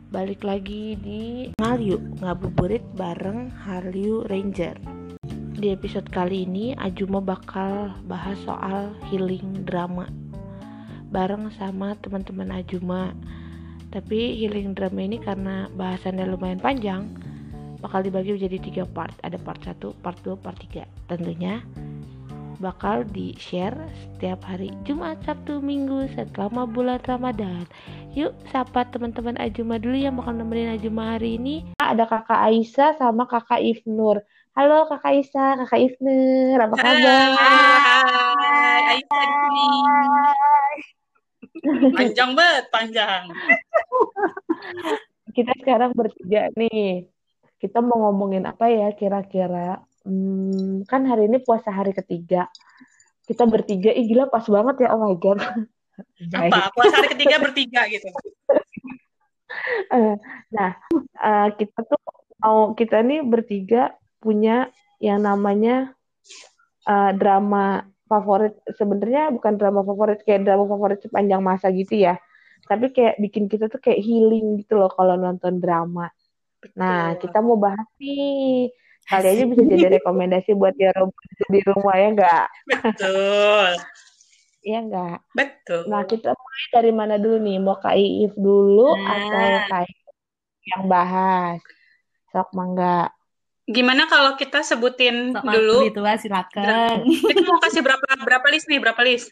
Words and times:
Balik 0.08 0.48
lagi 0.48 0.96
di 1.04 1.52
Ngaliu 1.60 2.00
Ngabuburit 2.24 2.88
bareng 2.96 3.52
Hallyu 3.52 4.24
Ranger. 4.32 4.80
Di 5.60 5.76
episode 5.76 6.08
kali 6.08 6.48
ini 6.48 6.80
Ajuma 6.80 7.20
bakal 7.20 7.92
bahas 8.08 8.40
soal 8.48 8.96
healing 9.12 9.68
drama 9.68 10.08
Bareng 11.12 11.52
sama 11.60 11.92
teman-teman 12.00 12.56
Ajuma 12.56 13.12
Tapi 13.88 14.36
healing 14.36 14.76
drama 14.76 15.00
ini 15.00 15.18
karena 15.20 15.72
bahasannya 15.72 16.28
lumayan 16.28 16.60
panjang 16.60 17.08
Bakal 17.80 18.04
dibagi 18.04 18.36
menjadi 18.36 18.58
tiga 18.60 18.84
part 18.84 19.16
Ada 19.24 19.40
part 19.40 19.64
1, 19.64 19.80
part 20.04 20.20
2, 20.28 20.36
part 20.36 20.60
3 20.60 20.84
Tentunya 21.08 21.64
bakal 22.58 23.06
di 23.14 23.38
share 23.38 23.78
setiap 23.94 24.42
hari 24.46 24.74
Jumat, 24.82 25.22
Sabtu, 25.22 25.62
Minggu 25.62 26.10
selama 26.10 26.66
bulan 26.66 26.98
Ramadan. 27.06 27.70
Yuk 28.18 28.34
sapa 28.50 28.82
teman-teman 28.90 29.38
Ajuma 29.38 29.78
dulu 29.78 29.94
yang 29.94 30.18
bakal 30.18 30.34
nemenin 30.34 30.74
Ajuma 30.74 31.18
hari 31.18 31.38
ini. 31.38 31.62
Ada 31.78 32.10
kakak 32.10 32.42
Aisyah 32.50 32.98
sama 32.98 33.30
kakak 33.30 33.62
Ifnur. 33.62 34.26
Halo 34.58 34.90
kakak 34.90 35.22
Aisyah, 35.22 35.50
kakak 35.66 35.80
Ifnur, 35.94 36.58
apa 36.66 36.76
kabar? 36.82 37.30
Hai, 37.38 38.82
Aisyah 38.98 39.22
di 39.22 39.36
sini. 39.38 39.68
Panjang 41.98 42.32
banget, 42.34 42.64
panjang. 42.74 43.24
Kita 45.36 45.52
sekarang 45.60 45.92
bertiga 45.94 46.50
nih. 46.56 47.08
Kita 47.58 47.82
mau 47.82 48.10
ngomongin 48.10 48.46
apa 48.46 48.70
ya 48.70 48.94
kira-kira? 48.94 49.82
Hmm, 50.08 50.86
kan 50.88 51.04
hari 51.04 51.28
ini 51.28 51.42
puasa 51.44 51.74
hari 51.74 51.92
ketiga. 51.92 52.48
Kita 53.28 53.44
bertiga, 53.44 53.92
ih 53.92 54.08
gila 54.08 54.32
pas 54.32 54.48
banget 54.48 54.88
ya, 54.88 54.96
oh 54.96 55.04
my 55.04 55.18
god. 55.20 55.42
Apa? 56.38 56.72
Puasa 56.72 57.04
hari 57.04 57.10
ketiga 57.18 57.36
bertiga 57.42 57.82
gitu. 57.92 58.08
Eh, 59.88 60.16
nah, 60.54 60.76
uh, 61.24 61.48
kita 61.56 61.80
tuh 61.88 62.00
mau 62.44 62.76
kita 62.76 63.00
nih 63.00 63.24
bertiga 63.24 63.96
punya 64.20 64.70
yang 65.00 65.24
namanya 65.24 65.96
uh, 66.84 67.12
drama 67.16 67.88
favorit. 68.12 68.60
Sebenarnya 68.76 69.32
bukan 69.34 69.56
drama 69.56 69.82
favorit 69.88 70.20
kayak 70.28 70.46
drama 70.46 70.68
favorit 70.68 71.00
sepanjang 71.00 71.42
masa 71.42 71.72
gitu 71.72 71.96
ya. 71.96 72.20
Tapi 72.68 72.92
kayak 72.92 73.16
bikin 73.24 73.48
kita 73.48 73.72
tuh 73.72 73.80
kayak 73.80 74.04
healing 74.04 74.62
gitu 74.62 74.76
loh 74.76 74.92
kalau 74.92 75.16
nonton 75.16 75.64
drama. 75.64 76.12
Nah, 76.76 77.16
kita 77.16 77.40
mau 77.40 77.56
bahas 77.56 77.88
nih. 77.98 78.70
Kali 79.08 79.28
aja 79.32 79.44
bisa 79.48 79.64
jadi 79.64 79.88
rekomendasi 80.00 80.52
buat 80.52 80.76
ya 80.76 80.92
di 81.54 81.60
rumah 81.64 81.96
ya 81.96 82.08
enggak 82.12 82.46
betul. 82.68 83.72
Iya 84.68 84.80
enggak 84.84 85.18
betul. 85.32 85.82
Nah 85.88 86.04
kita 86.04 86.36
mulai 86.36 86.66
dari 86.76 86.92
mana 86.92 87.16
dulu 87.16 87.40
nih? 87.40 87.58
Mau 87.64 87.80
Kak 87.80 87.96
Iif 87.96 88.36
dulu 88.36 89.00
nah. 89.00 89.16
atau 89.16 89.48
Kak 89.72 89.84
yang 90.68 90.84
bahas? 90.92 91.64
Sok 92.36 92.52
mangga. 92.52 93.08
Gimana 93.64 94.12
kalau 94.12 94.36
kita 94.36 94.60
sebutin 94.60 95.32
sok 95.32 95.56
dulu? 95.56 95.88
itu 95.88 96.04
lah 96.04 96.20
silakan. 96.20 97.08
Kita 97.08 97.48
mau 97.48 97.64
kasih 97.64 97.80
berapa 97.80 98.04
berapa 98.28 98.48
list 98.52 98.68
nih? 98.68 98.84
Berapa 98.84 99.02
list 99.08 99.32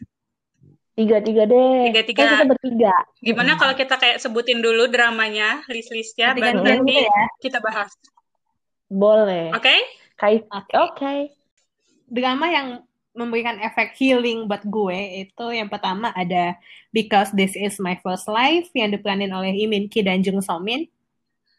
tiga 0.96 1.20
tiga 1.20 1.44
deh 1.44 1.92
tiga 1.92 2.02
tiga 2.08 2.20
kan 2.24 2.32
kita 2.32 2.46
bertiga 2.48 2.94
gimana 3.20 3.52
hmm. 3.52 3.60
kalau 3.60 3.74
kita 3.76 3.94
kayak 4.00 4.16
sebutin 4.16 4.64
dulu 4.64 4.88
dramanya 4.88 5.60
list 5.68 5.92
listnya 5.92 6.32
baru 6.32 6.64
nanti 6.64 7.04
ya. 7.04 7.24
kita 7.36 7.60
bahas 7.60 7.92
boleh. 8.86 9.50
Oke? 9.54 9.66
Okay? 9.66 9.78
Oke. 10.54 10.70
Okay. 10.70 10.78
Okay. 10.94 11.20
Drama 12.06 12.46
yang 12.46 12.68
memberikan 13.16 13.58
efek 13.58 13.96
healing 13.96 14.44
buat 14.46 14.62
gue 14.62 15.26
itu 15.26 15.46
yang 15.48 15.72
pertama 15.72 16.12
ada 16.12 16.54
Because 16.92 17.32
This 17.32 17.56
Is 17.56 17.80
My 17.80 17.96
First 18.04 18.28
Life 18.28 18.70
yang 18.76 18.92
diperanin 18.92 19.32
oleh 19.32 19.56
Imin 19.56 19.88
Ki 19.90 20.04
dan 20.06 20.22
Jung 20.22 20.38
So 20.44 20.62
Min. 20.62 20.86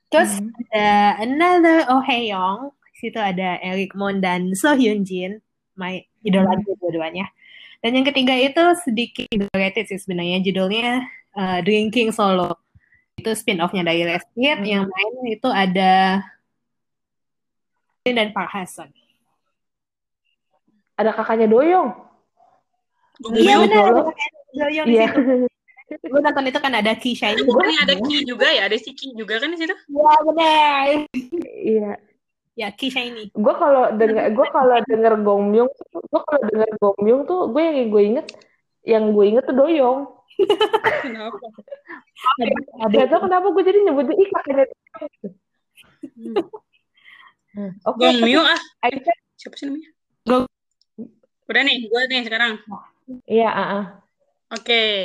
Terus 0.08 0.40
mm. 0.40 0.52
ada 0.72 0.88
Another 1.20 1.80
Oh 1.92 2.06
Young. 2.08 2.72
Situ 2.98 3.20
ada 3.20 3.60
Eric 3.62 3.94
Moon 3.94 4.24
dan 4.24 4.56
So 4.56 4.72
Hyun 4.78 5.04
Jin. 5.04 5.44
My 5.76 6.00
idola 6.24 6.56
mm. 6.56 6.64
dua-duanya. 6.80 7.28
Dan 7.84 7.92
yang 8.02 8.06
ketiga 8.10 8.34
itu 8.34 8.64
sedikit 8.82 9.30
underrated 9.30 9.86
sih 9.88 10.02
sebenarnya 10.02 10.42
judulnya 10.42 11.06
uh, 11.38 11.60
Drinking 11.62 12.10
Solo. 12.12 12.58
Itu 13.18 13.34
spin-off-nya 13.34 13.86
dari 13.86 14.06
Last 14.06 14.30
Year. 14.38 14.62
Mm. 14.62 14.66
Yang 14.66 14.84
main 14.90 15.14
itu 15.30 15.50
ada 15.50 15.94
dan 18.08 18.32
Pak 18.32 18.48
Hasan. 18.48 18.90
Ada 20.96 21.12
kakaknya 21.14 21.52
Doyong. 21.52 21.92
Iya 23.36 23.68
benar. 23.68 24.14
Doyong 24.56 24.88
iya. 24.88 25.10
Gue 25.88 26.20
nonton 26.20 26.48
itu 26.48 26.60
kan 26.60 26.74
ada 26.76 26.92
Ki 26.96 27.16
Shine. 27.16 27.44
Bukan 27.48 27.68
ada 27.84 27.96
Ki 27.96 28.24
juga 28.28 28.48
ya, 28.52 28.68
ada 28.68 28.76
si 28.80 28.92
Ki 28.92 29.16
juga 29.16 29.40
kan 29.40 29.52
di 29.52 29.60
situ? 29.60 29.76
Iya 29.92 30.16
benar. 30.24 30.86
Iya. 31.64 31.92
Ya 32.58 32.74
Ki 32.74 32.90
Shine. 32.90 33.30
Gue 33.38 33.54
kalau 33.54 33.94
denger 33.94 34.34
gue 34.34 34.48
kalau 34.50 34.78
denger 34.90 35.14
Gongmyung, 35.22 35.70
gue 35.94 36.22
kalau 36.26 36.42
denger 36.50 36.70
Gongmyung 36.82 37.22
tuh 37.30 37.54
gue 37.54 37.62
yang 37.62 37.90
gue 37.94 38.04
inget, 38.04 38.28
yang 38.82 39.04
gue 39.14 39.26
inget 39.30 39.46
tuh 39.46 39.54
Doyong. 39.54 40.10
kenapa? 41.06 41.38
Gak 42.90 43.06
tau 43.14 43.22
kenapa 43.22 43.46
gue 43.54 43.64
jadi 43.64 43.80
nyebutnya 43.86 44.16
ih 44.18 44.30
kakaknya 44.34 44.66
Doyong. 44.66 45.14
Hmm. 47.58 47.74
Oke. 47.90 48.06
Okay. 48.06 48.34
Gong 48.38 48.50
ah. 48.50 48.62
Aisyah. 48.86 49.18
Siapa 49.38 49.56
sih 49.58 49.66
namanya? 49.70 49.90
Go. 50.26 50.38
Udah 51.50 51.62
nih, 51.62 51.78
gue 51.90 52.02
nih 52.10 52.22
sekarang. 52.26 52.54
Iya, 53.26 53.50
uh 53.50 53.62
-uh. 53.62 53.84
Oke. 54.54 54.66
Okay. 54.66 54.98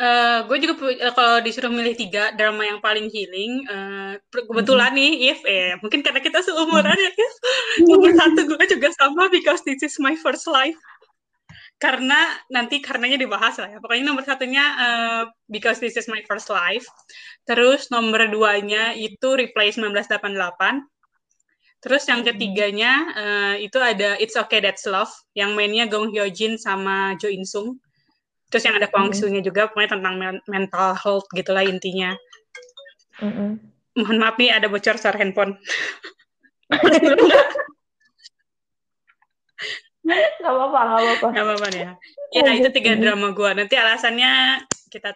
Uh, 0.00 0.08
eh, 0.08 0.38
gue 0.48 0.56
juga 0.64 0.74
uh, 0.80 1.12
kalau 1.12 1.44
disuruh 1.44 1.68
milih 1.68 1.92
tiga 1.92 2.32
drama 2.32 2.64
yang 2.64 2.80
paling 2.80 3.12
healing, 3.12 3.68
uh, 3.68 4.16
kebetulan 4.32 4.96
mm 4.96 4.96
-hmm. 4.96 5.12
nih, 5.12 5.28
if 5.28 5.40
eh 5.44 5.76
mungkin 5.84 6.00
karena 6.00 6.24
kita 6.24 6.40
seumuran 6.40 6.88
mm 6.88 7.04
-hmm. 7.04 7.20
ya, 7.20 7.28
nomor 7.92 8.10
satu 8.16 8.40
gue 8.48 8.64
juga 8.64 8.88
sama 8.96 9.28
because 9.28 9.60
this 9.68 9.84
is 9.84 10.00
my 10.00 10.16
first 10.16 10.48
life. 10.48 10.80
Karena 11.76 12.32
nanti 12.52 12.80
karenanya 12.80 13.20
dibahas 13.20 13.60
lah 13.60 13.76
ya. 13.76 13.78
Pokoknya 13.80 14.04
nomor 14.08 14.24
satunya 14.24 14.64
uh, 14.80 15.22
because 15.48 15.80
this 15.80 15.96
is 15.96 16.08
my 16.08 16.24
first 16.24 16.48
life. 16.48 16.84
Terus 17.44 17.88
nomor 17.92 18.24
duanya 18.28 18.96
itu 18.96 19.36
Replay 19.36 19.72
1988. 19.72 20.80
Terus 21.80 22.04
yang 22.04 22.20
ketiganya 22.20 22.92
uh, 23.16 23.56
itu 23.56 23.80
ada 23.80 24.20
It's 24.20 24.36
Okay 24.36 24.60
That's 24.60 24.84
Love 24.84 25.12
yang 25.32 25.56
mainnya 25.56 25.88
Gong 25.88 26.12
Hyo 26.12 26.28
Jin 26.28 26.60
sama 26.60 27.16
Jo 27.16 27.32
In 27.32 27.48
Sung. 27.48 27.80
Terus 28.50 28.66
yang 28.66 28.76
ada 28.76 28.90
Kwang 28.90 29.14
Soo-nya 29.14 29.40
juga 29.40 29.70
pokoknya 29.70 29.96
tentang 29.96 30.14
mental 30.50 30.88
health 30.98 31.26
gitulah 31.30 31.62
intinya. 31.62 32.18
Mm 33.22 33.30
-hmm. 33.32 33.50
Mohon 34.02 34.18
maaf 34.18 34.36
nih 34.38 34.50
ada 34.50 34.66
bocor 34.66 34.98
suara 34.98 35.18
handphone. 35.18 35.54
Gak 40.10 40.42
apa-apa, 40.42 40.78
gak 40.82 40.98
apa-apa. 40.98 41.28
Gak 41.30 41.44
apa-apa 41.46 41.68
ya. 41.70 41.90
Ya 42.30 42.50
itu 42.54 42.68
tiga 42.74 42.98
drama 42.98 43.30
gue. 43.34 43.50
Nanti 43.54 43.74
alasannya 43.78 44.62
kita 44.90 45.14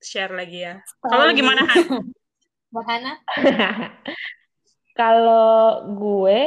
share 0.00 0.32
lagi 0.32 0.64
ya. 0.64 0.80
Kalau 1.04 1.28
gimana 1.36 1.64
Han? 1.68 1.84
Mbak 2.72 2.84
Hana? 2.86 3.12
Kalau 4.94 5.90
gue 5.96 6.40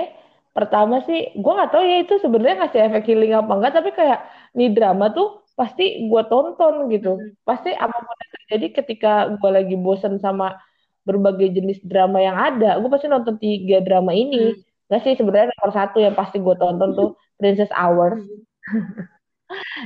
pertama 0.54 1.02
sih 1.04 1.34
gue 1.34 1.54
nggak 1.58 1.72
tahu 1.74 1.82
ya 1.82 1.98
itu 2.06 2.14
sebenarnya 2.22 2.56
ngasih 2.62 2.82
efek 2.86 3.10
healing 3.10 3.34
apa 3.34 3.52
enggak 3.58 3.74
tapi 3.74 3.90
kayak 3.90 4.22
nih 4.54 4.70
drama 4.70 5.10
tuh 5.10 5.42
pasti 5.54 6.10
gue 6.10 6.22
tonton 6.30 6.90
gitu 6.90 7.18
hmm. 7.18 7.46
pasti 7.46 7.70
apa 7.74 7.94
pun 7.94 8.16
yang 8.18 8.32
terjadi 8.42 8.68
ketika 8.82 9.12
gue 9.38 9.50
lagi 9.54 9.76
bosen 9.78 10.18
sama 10.18 10.58
berbagai 11.04 11.54
jenis 11.54 11.84
drama 11.86 12.18
yang 12.24 12.38
ada 12.38 12.82
gue 12.82 12.90
pasti 12.90 13.08
nonton 13.12 13.38
tiga 13.38 13.82
drama 13.84 14.14
ini 14.14 14.56
hmm. 14.58 14.72
Gak 14.92 15.10
sih 15.10 15.18
sebenarnya 15.18 15.50
nomor 15.58 15.74
satu 15.74 15.98
yang 15.98 16.14
pasti 16.14 16.38
gue 16.38 16.56
tonton 16.60 16.94
tuh 16.94 17.18
Princess 17.40 17.72
Hours 17.74 18.22
hmm. 18.22 19.10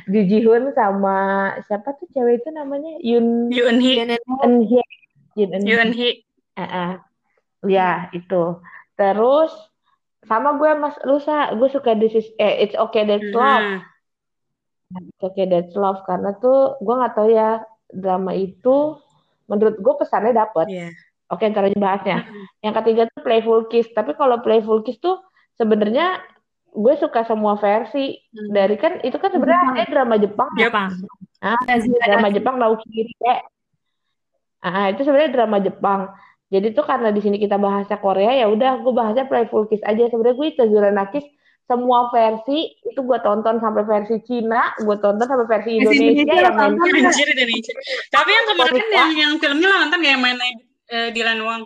Ji 0.12 0.22
Ji 0.28 0.40
Hoon 0.48 0.72
sama 0.72 1.52
siapa 1.68 1.96
tuh 2.00 2.08
cewek 2.16 2.44
itu 2.44 2.50
namanya 2.56 2.96
Yun 3.04 3.52
Yun 3.52 3.78
Hee 3.84 4.04
Yun 4.04 4.64
Hee 4.64 4.88
Yun 5.36 5.92
Hee 5.92 6.24
uh 6.58 6.64
-uh. 6.64 6.92
Ya, 7.66 8.14
itu. 8.14 8.62
Terus 8.94 9.52
sama 10.28 10.60
gue 10.60 10.72
Mas 10.78 10.98
Lusa, 11.08 11.54
gue 11.58 11.70
suka 11.72 11.98
This 11.98 12.14
is 12.14 12.28
eh 12.38 12.68
It's 12.68 12.78
Okay 12.78 13.08
That's 13.08 13.32
Love. 13.34 13.82
Hmm. 13.82 13.82
It's 14.88 15.20
Okay 15.20 15.46
That's 15.52 15.76
Love 15.76 16.08
karena 16.08 16.36
tuh 16.40 16.80
gue 16.80 16.96
nggak 16.96 17.14
tahu 17.16 17.28
ya 17.32 17.60
drama 17.92 18.32
itu 18.32 18.96
menurut 19.48 19.76
gue 19.80 19.94
pesannya 20.00 20.36
dapet. 20.36 20.68
Yeah. 20.68 20.92
Oke, 21.28 21.44
ntar 21.52 21.68
aja 21.68 21.76
bahasnya. 21.76 22.18
Hmm. 22.24 22.46
Yang 22.64 22.74
ketiga 22.84 23.02
tuh 23.12 23.22
Playful 23.24 23.62
Kiss. 23.68 23.92
Tapi 23.92 24.16
kalau 24.16 24.40
Playful 24.40 24.80
Kiss 24.88 25.00
tuh 25.04 25.20
sebenarnya 25.60 26.24
gue 26.72 26.94
suka 27.00 27.28
semua 27.28 27.60
versi 27.60 28.16
hmm. 28.16 28.52
dari 28.54 28.76
kan 28.80 29.04
itu 29.04 29.18
kan 29.20 29.36
sebenarnya 29.36 29.84
hmm. 29.84 29.92
drama 29.92 30.16
Jepang. 30.16 30.52
Jepang. 30.56 30.92
Ah, 31.44 31.60
drama 32.08 32.30
Jepang 32.32 32.56
Naoki 32.58 33.12
kayak 33.20 33.44
Ah, 34.58 34.90
itu 34.90 35.06
sebenarnya 35.06 35.32
drama 35.32 35.58
Jepang. 35.62 36.02
Jadi 36.48 36.72
tuh 36.72 36.86
karena 36.88 37.12
di 37.12 37.20
sini 37.20 37.38
kita 37.38 37.60
bahasa 37.60 38.00
Korea 38.00 38.32
ya 38.34 38.48
udah 38.48 38.80
gue 38.82 38.94
bahasnya 38.96 39.28
Playful 39.28 39.68
Kiss 39.68 39.84
aja. 39.84 40.08
Sebenarnya 40.08 40.36
gue 40.40 40.48
Itazuranakis 40.56 41.26
semua 41.68 42.08
versi 42.16 42.72
itu 42.88 43.00
gue 43.04 43.20
tonton 43.20 43.60
sampai 43.60 43.84
versi 43.84 44.24
Cina, 44.24 44.72
gue 44.80 44.98
tonton 45.04 45.28
sampai 45.28 45.48
versi 45.52 45.84
Indonesia, 45.84 46.24
Indonesia 46.24 46.36
yang 46.48 46.56
main. 46.56 47.04
Anjir 47.04 47.28
Indonesia. 47.28 47.74
Tapi 48.08 48.30
yang 48.32 48.46
kemarin 48.48 48.86
yang, 48.88 49.12
yang 49.14 49.34
filmnya 49.36 49.68
lo 49.68 49.76
nonton 49.84 50.00
kayak 50.00 50.20
main 50.24 50.38
uh, 50.40 51.10
Dylan 51.12 51.44
Wong. 51.44 51.62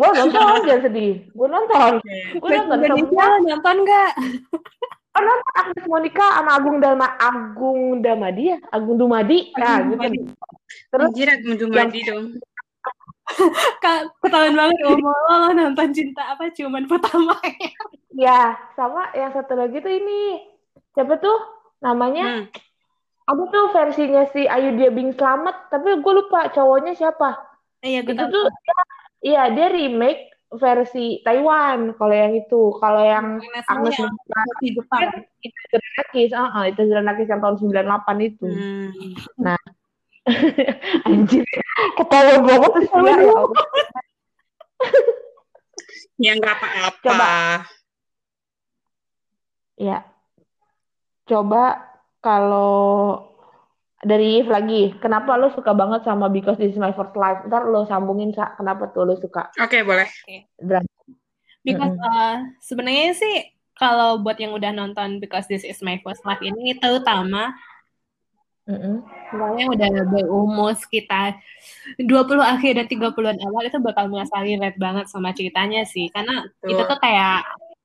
Gue 0.00 0.08
nonton 0.16 0.64
jangan 0.66 0.82
sedih, 0.82 1.14
gue 1.28 1.48
nonton, 1.48 2.00
gue 2.40 2.48
nonton 2.50 2.78
Indonesia 2.82 3.24
semua. 3.24 3.46
nonton 3.46 3.76
nggak? 3.86 4.10
Oh, 5.10 5.22
nonton 5.26 5.52
Agnes 5.58 5.86
Monica 5.90 6.26
sama 6.38 6.50
Agung 6.56 6.78
Dama 6.80 7.06
Agung 7.18 7.80
Damadi 8.00 8.44
ya, 8.50 8.58
Agung 8.72 8.96
Dumadi, 8.96 9.52
nah 9.60 9.84
Agung 9.84 9.94
gitu. 9.94 10.00
Dumadi. 10.00 10.18
Terus 10.90 11.08
Anjir 11.10 11.28
Mendumadi 11.44 12.00
dong. 12.06 12.26
Kak, 13.84 14.00
ketahuan 14.20 14.54
banget 14.56 14.78
umur 14.86 15.14
lo, 15.14 15.34
lo 15.46 15.48
nonton 15.54 15.90
cinta 15.94 16.34
apa 16.34 16.50
ciuman 16.50 16.84
pertama 16.84 17.36
ya 18.24 18.58
sama 18.74 19.08
yang 19.14 19.30
satu 19.32 19.54
lagi 19.54 19.78
tuh 19.80 19.92
ini 19.92 20.44
siapa 20.94 21.16
tuh 21.22 21.38
namanya? 21.80 22.44
Hmm. 22.44 22.46
Ada 23.30 23.42
tuh 23.46 23.64
versinya 23.70 24.22
si 24.34 24.42
Ayu 24.42 24.74
Dia 24.74 24.90
Bing 24.90 25.14
Slamet, 25.14 25.70
tapi 25.70 26.02
gue 26.02 26.12
lupa 26.18 26.50
cowoknya 26.50 26.98
siapa. 26.98 27.38
Iya, 27.78 28.02
gue 28.02 28.18
Itu 28.18 28.26
tahu. 28.26 28.34
tuh 28.34 28.46
iya 29.22 29.54
dia 29.54 29.70
remake 29.70 30.34
versi 30.50 31.22
Taiwan 31.22 31.94
kalau 31.94 32.10
yang 32.14 32.34
itu. 32.34 32.74
Kalau 32.82 33.02
yang 33.06 33.38
Agnes 33.70 33.96
di 34.58 34.74
Jepang. 34.74 35.22
itu 35.40 35.58
Zeranakis, 35.70 36.30
ah 36.34 36.50
ah, 36.50 36.64
itu 36.66 36.82
Zeranakis 36.90 37.30
yang 37.30 37.40
tahun 37.40 37.56
98 37.62 38.28
itu. 38.34 38.46
Hmm. 38.50 39.54
Anjir, 41.08 41.44
ketawa 41.96 42.34
banget 42.44 42.72
Ketawa 42.84 43.08
ya, 43.08 43.16
ya. 43.18 43.32
Allah. 43.34 43.64
Ya 46.20 46.36
nggak 46.36 46.52
apa-apa. 46.52 47.00
Coba. 47.00 47.28
Ya. 49.80 50.04
Coba 51.24 51.80
kalau 52.20 53.24
dari 54.04 54.36
Yves 54.40 54.52
lagi, 54.52 54.92
kenapa 55.00 55.40
lo 55.40 55.48
suka 55.56 55.72
banget 55.72 56.04
sama 56.04 56.28
Because 56.28 56.60
This 56.60 56.76
Is 56.76 56.80
My 56.80 56.92
First 56.92 57.16
Life? 57.16 57.48
Ntar 57.48 57.64
lo 57.72 57.88
sambungin, 57.88 58.36
Sa. 58.36 58.52
Kenapa 58.52 58.92
tuh 58.92 59.08
lo 59.08 59.16
suka 59.16 59.48
Oke 59.56 59.80
boleh. 59.80 60.08
drama? 60.60 60.88
Because 61.64 61.96
Mm-mm. 61.96 62.04
uh, 62.12 62.36
sebenarnya 62.60 63.16
sih 63.16 63.34
kalau 63.76 64.20
buat 64.20 64.36
yang 64.36 64.52
udah 64.52 64.76
nonton 64.76 65.24
Because 65.24 65.48
This 65.48 65.64
Is 65.64 65.80
My 65.80 66.00
First 66.04 66.24
Love 66.28 66.44
ini 66.44 66.76
terutama 66.76 67.56
Mm-mm. 68.70 68.96
Pokoknya 69.34 69.66
udah 69.66 69.90
berumur 70.06 70.72
sekitar 70.78 71.42
20 71.98 72.06
akhir 72.38 72.72
dan 72.78 72.86
30-an 72.86 73.38
awal 73.42 73.62
itu 73.66 73.78
bakal 73.82 74.06
merasa 74.06 74.38
relate 74.38 74.78
banget 74.78 75.10
sama 75.10 75.34
ceritanya 75.34 75.82
sih. 75.82 76.06
Karena 76.14 76.46
Betul. 76.62 76.78
itu 76.78 76.82
tuh 76.86 76.98
kayak 77.02 77.38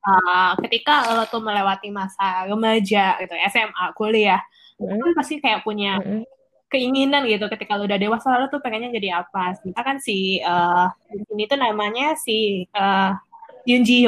uh, 0.06 0.54
ketika 0.62 1.10
lo 1.18 1.26
tuh 1.26 1.42
melewati 1.42 1.90
masa 1.90 2.46
remaja 2.46 3.18
gitu, 3.18 3.34
SMA, 3.50 3.86
kuliah, 3.98 4.42
lo 4.78 4.94
Mm-mm. 4.94 5.02
kan 5.02 5.12
pasti 5.18 5.42
kayak 5.42 5.66
punya 5.66 5.98
Mm-mm. 5.98 6.22
keinginan 6.70 7.26
gitu 7.26 7.50
ketika 7.50 7.82
lo 7.82 7.90
udah 7.90 7.98
dewasa 7.98 8.38
lo 8.38 8.46
tuh 8.54 8.62
pengennya 8.62 8.94
jadi 8.94 9.26
apa. 9.26 9.58
Kita 9.58 9.82
kan 9.82 9.98
si 9.98 10.38
uh, 10.46 10.94
ini 11.34 11.50
tuh 11.50 11.58
namanya 11.58 12.14
si 12.14 12.70
uh, 12.78 13.18
Yoon 13.66 13.82
Ji 13.82 14.06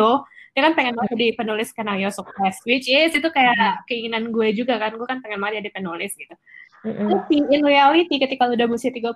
dia 0.58 0.66
kan 0.66 0.74
pengen 0.74 0.98
banget 0.98 1.14
jadi 1.14 1.38
penulis 1.38 1.70
skenario 1.70 2.10
sukses 2.10 2.58
which 2.66 2.90
is 2.90 3.14
itu 3.14 3.30
kayak 3.30 3.86
keinginan 3.86 4.34
gue 4.34 4.50
juga 4.58 4.82
kan 4.82 4.90
gue 4.98 5.06
kan 5.06 5.22
pengen 5.22 5.38
banget 5.38 5.62
jadi 5.62 5.70
penulis 5.70 6.18
gitu 6.18 6.34
Mm-mm. 6.88 7.10
tapi 7.12 7.44
in 7.52 7.62
reality 7.68 8.16
ketika 8.16 8.48
lu 8.48 8.56
udah 8.56 8.68
berusia 8.72 8.96
30 8.96 9.12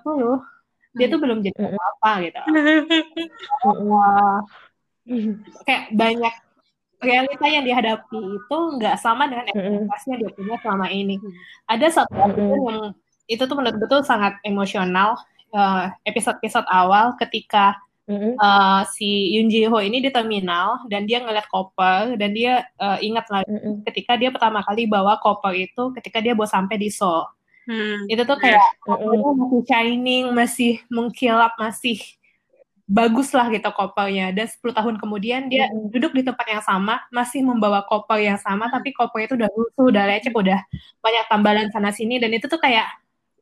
dia 0.92 1.08
tuh 1.08 1.16
belum 1.16 1.40
jadi 1.40 1.72
apa-apa 1.72 2.10
gitu. 2.28 2.40
Wah, 3.88 4.44
kayak 5.66 5.88
banyak 5.96 6.34
realita 7.02 7.46
yang 7.50 7.64
dihadapi 7.66 8.20
itu 8.38 8.58
nggak 8.78 8.96
sama 9.00 9.26
dengan 9.26 9.50
ekspektasinya 9.50 10.16
dia 10.22 10.30
punya 10.30 10.56
selama 10.62 10.86
ini 10.86 11.18
ada 11.66 11.86
satu 11.90 12.14
episode 12.14 12.62
yang 12.62 12.80
itu 13.26 13.42
tuh 13.42 13.56
menurut 13.58 13.76
gue 13.82 13.88
tuh 13.90 14.02
sangat 14.06 14.38
emosional 14.46 15.18
eh, 15.50 15.86
episode-episode 16.06 16.68
awal 16.70 17.18
ketika 17.18 17.74
Mm-mm. 18.06 18.38
eh, 18.38 18.82
si 18.94 19.34
Yoon 19.34 19.50
Ji 19.50 19.66
Ho 19.66 19.82
ini 19.82 19.98
di 19.98 20.14
terminal 20.14 20.86
dan 20.86 21.10
dia 21.10 21.18
ngeliat 21.18 21.50
koper 21.50 22.14
dan 22.14 22.30
dia 22.30 22.70
eh, 22.78 22.98
ingat 23.02 23.26
lagi 23.34 23.50
Mm-mm. 23.50 23.82
ketika 23.90 24.14
dia 24.14 24.30
pertama 24.30 24.62
kali 24.62 24.86
bawa 24.86 25.18
koper 25.18 25.58
itu 25.58 25.90
ketika 25.98 26.22
dia 26.22 26.38
baru 26.38 26.46
sampai 26.46 26.78
di 26.78 26.86
Seoul 26.86 27.26
Hmm. 27.62 28.10
itu 28.10 28.22
tuh 28.26 28.38
kayak 28.42 28.58
Mm-mm. 28.58 28.82
kopernya 28.82 29.30
masih 29.38 29.62
shining, 29.70 30.24
masih 30.34 30.72
mengkilap, 30.90 31.54
masih 31.54 31.98
bagus 32.90 33.30
lah 33.30 33.46
gitu 33.48 33.70
kopernya. 33.70 34.34
Dan 34.34 34.50
10 34.50 34.74
tahun 34.74 34.98
kemudian 34.98 35.46
dia 35.46 35.70
Mm-mm. 35.70 35.94
duduk 35.94 36.12
di 36.12 36.22
tempat 36.26 36.46
yang 36.50 36.62
sama, 36.62 37.00
masih 37.14 37.40
membawa 37.46 37.86
koper 37.86 38.18
yang 38.18 38.38
sama, 38.42 38.66
tapi 38.66 38.90
kopernya 38.90 39.26
itu 39.30 39.36
udah 39.38 39.50
rusuh, 39.54 39.84
udah 39.94 40.04
lecek, 40.10 40.34
udah 40.34 40.60
banyak 40.98 41.24
tambalan 41.30 41.66
sana 41.70 41.94
sini. 41.94 42.18
Dan 42.18 42.34
itu 42.34 42.50
tuh 42.50 42.58
kayak 42.58 42.90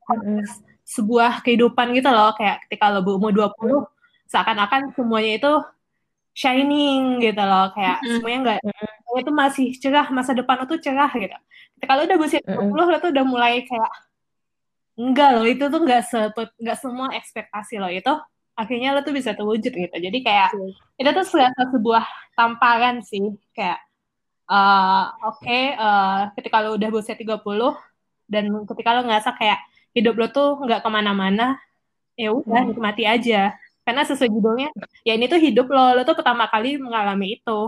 Mm-mm. 0.04 0.44
sebuah 0.84 1.40
kehidupan 1.40 1.96
gitu 1.96 2.12
loh, 2.12 2.36
kayak 2.36 2.68
ketika 2.68 2.92
lo 2.92 3.00
berumur 3.00 3.32
20, 3.32 3.88
seakan-akan 4.28 4.92
semuanya 4.94 5.32
itu 5.40 5.52
shining 6.36 7.18
gitu 7.24 7.42
loh, 7.42 7.72
kayak 7.72 8.04
Mm-mm. 8.04 8.20
semuanya 8.20 8.38
nggak, 8.44 8.58
semuanya 9.02 9.22
itu 9.24 9.32
masih 9.32 9.66
cerah, 9.80 10.06
masa 10.12 10.36
depan 10.36 10.60
lo 10.60 10.64
tuh 10.68 10.78
cerah 10.78 11.10
gitu. 11.16 11.36
Ketika 11.80 11.92
lo 11.96 12.02
udah 12.06 12.16
berusia 12.20 12.40
30, 12.44 12.70
Mm-mm. 12.70 12.90
lo 12.92 12.98
tuh 13.00 13.10
udah 13.10 13.24
mulai 13.26 13.64
kayak 13.64 13.90
enggak 15.00 15.28
loh 15.36 15.46
itu 15.48 15.64
tuh 15.72 15.80
enggak 15.84 16.02
sepet 16.10 16.48
enggak 16.60 16.78
semua 16.82 17.08
ekspektasi 17.18 17.74
lo 17.82 17.88
itu 17.88 18.12
akhirnya 18.60 18.88
lo 18.92 19.00
tuh 19.00 19.14
bisa 19.16 19.32
terwujud 19.32 19.72
gitu. 19.72 19.96
Jadi 20.06 20.18
kayak 20.20 20.52
Betul. 20.52 20.70
itu 21.00 21.10
tuh 21.16 21.26
serasa 21.30 21.62
sebuah 21.72 22.04
tamparan 22.36 23.00
sih. 23.00 23.24
Kayak 23.56 23.80
eh, 24.50 25.04
oke 25.24 25.58
eh, 25.80 26.20
ketika 26.36 26.56
lo 26.60 26.76
udah 26.76 26.88
berusia 26.92 27.16
30 27.16 27.40
dan 28.28 28.44
ketika 28.68 28.90
lo 28.96 29.00
ngerasa 29.08 29.30
kayak 29.40 29.58
hidup 29.96 30.14
lo 30.20 30.26
tuh 30.30 30.48
nggak 30.62 30.80
ke 30.84 30.88
mana-mana 30.92 31.56
ya 32.20 32.30
udah 32.36 32.60
Hmm. 32.62 32.70
nikmati 32.76 33.04
aja. 33.08 33.56
Karena 33.86 34.02
sesuai 34.04 34.28
judulnya 34.28 34.68
ya 35.08 35.12
ini 35.16 35.24
tuh 35.32 35.40
hidup 35.40 35.66
lo. 35.72 35.96
Lo 35.96 36.02
tuh 36.04 36.14
pertama 36.18 36.44
kali 36.52 36.76
mengalami 36.76 37.40
itu. 37.40 37.60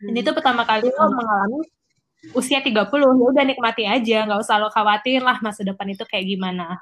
Ini 0.00 0.24
tuh 0.24 0.32
pertama 0.32 0.64
kali 0.64 0.88
lo 0.88 1.04
mengalami 1.12 1.60
usia 2.32 2.60
30 2.60 2.84
ya 2.92 3.26
udah 3.32 3.44
nikmati 3.44 3.88
aja 3.88 4.28
nggak 4.28 4.40
usah 4.40 4.60
lo 4.60 4.68
khawatir 4.68 5.24
lah 5.24 5.40
masa 5.40 5.64
depan 5.64 5.88
itu 5.88 6.04
kayak 6.04 6.28
gimana 6.28 6.76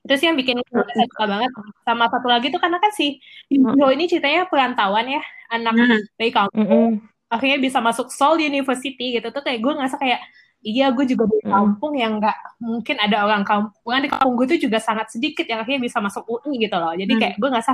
itu 0.00 0.14
sih 0.14 0.30
yang 0.30 0.38
bikin 0.38 0.62
gue 0.62 0.84
suka 1.10 1.24
banget 1.26 1.50
sama 1.82 2.06
satu 2.06 2.30
lagi 2.30 2.46
tuh 2.48 2.62
karena 2.62 2.78
kan 2.78 2.94
si 2.94 3.18
Yo 3.50 3.90
ini 3.90 4.06
ceritanya 4.06 4.46
perantauan 4.46 5.10
ya 5.10 5.22
anak 5.50 5.74
Hmm. 5.74 5.98
dari 6.14 6.30
kampung 6.30 6.54
Mm-mm. 6.62 6.88
akhirnya 7.26 7.58
bisa 7.58 7.82
masuk 7.82 8.14
Seoul 8.14 8.38
University 8.38 9.18
gitu 9.18 9.34
tuh 9.34 9.42
kayak 9.42 9.58
gue 9.58 9.72
ngerasa 9.74 9.98
kayak 9.98 10.22
iya 10.62 10.94
gue 10.94 11.02
juga 11.04 11.26
dari 11.26 11.42
Mm. 11.42 11.50
kampung 11.50 11.92
yang 11.98 12.12
nggak 12.22 12.36
mungkin 12.62 12.96
ada 13.02 13.26
orang 13.26 13.42
kampungan 13.42 14.00
di 14.02 14.10
kampung 14.10 14.34
gue 14.38 14.46
tuh 14.54 14.60
juga 14.62 14.78
sangat 14.78 15.10
sedikit 15.10 15.42
yang 15.42 15.62
akhirnya 15.62 15.82
bisa 15.82 15.98
masuk 15.98 16.22
UI 16.26 16.62
gitu 16.62 16.78
loh 16.78 16.94
jadi 16.94 17.10
Hmm. 17.10 17.20
kayak 17.20 17.34
gue 17.42 17.48
ngerasa 17.50 17.72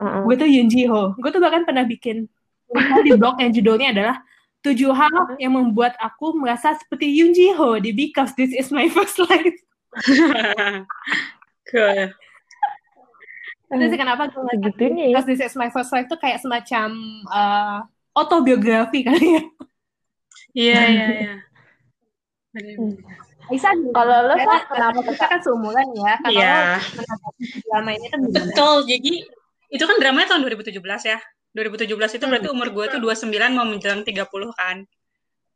Mm-mm. 0.00 0.22
gue 0.24 0.34
tuh 0.36 0.48
Yoon 0.48 0.68
Ji 0.72 0.88
Ho 0.88 1.12
gue 1.12 1.28
tuh 1.28 1.40
bahkan 1.44 1.68
pernah 1.68 1.84
bikin 1.84 2.24
di 3.04 3.10
blog 3.14 3.36
yang 3.36 3.52
judulnya 3.52 3.92
adalah 3.92 4.16
tujuh 4.66 4.90
hal 4.90 5.38
yang 5.38 5.54
membuat 5.54 5.94
aku 6.02 6.34
merasa 6.34 6.74
seperti 6.74 7.06
Yoon 7.14 7.30
Ji 7.30 7.54
Ho 7.54 7.78
di 7.78 7.94
Because 7.94 8.34
This 8.34 8.50
Is 8.50 8.74
My 8.74 8.90
First 8.90 9.22
Life 9.22 9.56
Cool. 11.70 12.10
sih 13.66 13.98
kenapa 13.98 14.30
gue 14.30 14.42
Segitunya 14.54 15.10
ya. 15.10 15.14
Because 15.14 15.26
This 15.26 15.42
Is 15.42 15.54
My 15.54 15.70
First 15.70 15.90
Life 15.94 16.10
tuh 16.10 16.18
kayak 16.18 16.42
semacam 16.42 16.88
eh, 17.26 17.78
autobiografi 18.14 19.06
kali 19.06 19.26
ya 19.38 19.42
Iya 20.56 20.80
iya 20.88 21.06
iya. 21.12 21.34
Aisyah 23.46 23.72
Kalau 23.94 24.18
lo, 24.26 24.34
Sa, 24.40 24.56
kenapa 24.66 24.98
kita 25.04 25.24
kan 25.28 25.40
seumuran 25.44 25.86
ya 25.94 26.14
kalau 26.18 26.40
Iya. 26.40 26.82
lo 26.82 27.02
drama 27.70 27.90
ini 27.94 28.06
tuh 28.08 28.18
gimana? 28.18 28.42
Betul. 28.50 28.76
Jadi 28.88 29.12
itu 29.66 29.84
kan 29.84 29.96
dramanya 30.00 30.26
tahun 30.34 30.42
2017 30.48 30.80
ya. 31.06 31.18
2017 31.56 32.20
itu 32.20 32.24
berarti 32.28 32.48
umur 32.52 32.68
gue 32.68 32.84
tuh 32.92 33.00
29 33.00 33.56
mau 33.56 33.64
menjelang 33.64 34.04
30 34.04 34.52
kan. 34.52 34.84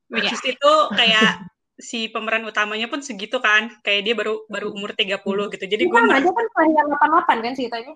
Which 0.08 0.26
Iya. 0.26 0.34
is 0.34 0.42
itu 0.56 0.72
kayak 0.96 1.44
si 1.76 2.08
pemeran 2.08 2.48
utamanya 2.48 2.88
pun 2.88 3.04
segitu 3.04 3.36
kan. 3.38 3.68
Kayak 3.84 4.00
dia 4.08 4.14
baru 4.16 4.34
baru 4.48 4.72
umur 4.72 4.96
30 4.96 5.52
gitu. 5.52 5.64
Jadi 5.68 5.84
gue 5.84 6.00
Sama 6.00 6.16
aja 6.16 6.30
kan 6.32 6.46
kelahiran 6.56 6.86
88 6.88 7.44
kan 7.44 7.52
ceritanya 7.52 7.94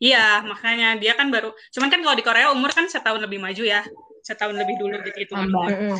Iya, 0.00 0.44
makanya 0.44 0.88
dia 1.00 1.16
kan 1.16 1.32
baru. 1.32 1.50
Cuman 1.72 1.88
kan 1.88 2.00
kalau 2.04 2.16
di 2.16 2.24
Korea 2.24 2.52
umur 2.52 2.70
kan 2.72 2.84
setahun 2.88 3.20
lebih 3.24 3.40
maju 3.40 3.64
ya, 3.64 3.80
setahun 4.20 4.56
lebih 4.56 4.76
dulu 4.76 4.96
gitu 5.08 5.18
itu. 5.24 5.32
Tambah. 5.32 5.66
Mm-mm. 5.72 5.96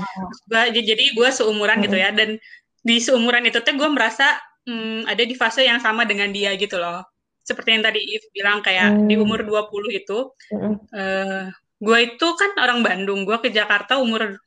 Gua, 0.49 0.63
jadi 0.69 1.05
gue 1.17 1.29
seumuran 1.33 1.81
gitu 1.85 1.97
ya, 1.97 2.13
dan 2.13 2.37
di 2.81 2.97
seumuran 3.01 3.45
itu 3.49 3.61
tuh 3.61 3.75
gue 3.77 3.89
merasa 3.89 4.37
hmm, 4.69 5.09
ada 5.09 5.23
di 5.25 5.33
fase 5.37 5.65
yang 5.65 5.81
sama 5.81 6.05
dengan 6.05 6.29
dia 6.33 6.53
gitu 6.57 6.77
loh. 6.77 7.05
Seperti 7.51 7.69
yang 7.75 7.83
tadi 7.83 8.01
If 8.07 8.31
bilang 8.31 8.63
kayak 8.63 8.95
Hmm. 8.95 9.07
di 9.11 9.19
umur 9.19 9.43
20 9.43 9.91
itu, 9.91 10.31
Mm-mm. 10.55 10.75
eh 10.95 11.51
gue 11.83 11.99
itu 11.99 12.27
kan 12.39 12.51
orang 12.63 12.87
Bandung, 12.87 13.27
gue 13.27 13.35
ke 13.43 13.51
Jakarta 13.51 13.99
umur 13.99 14.39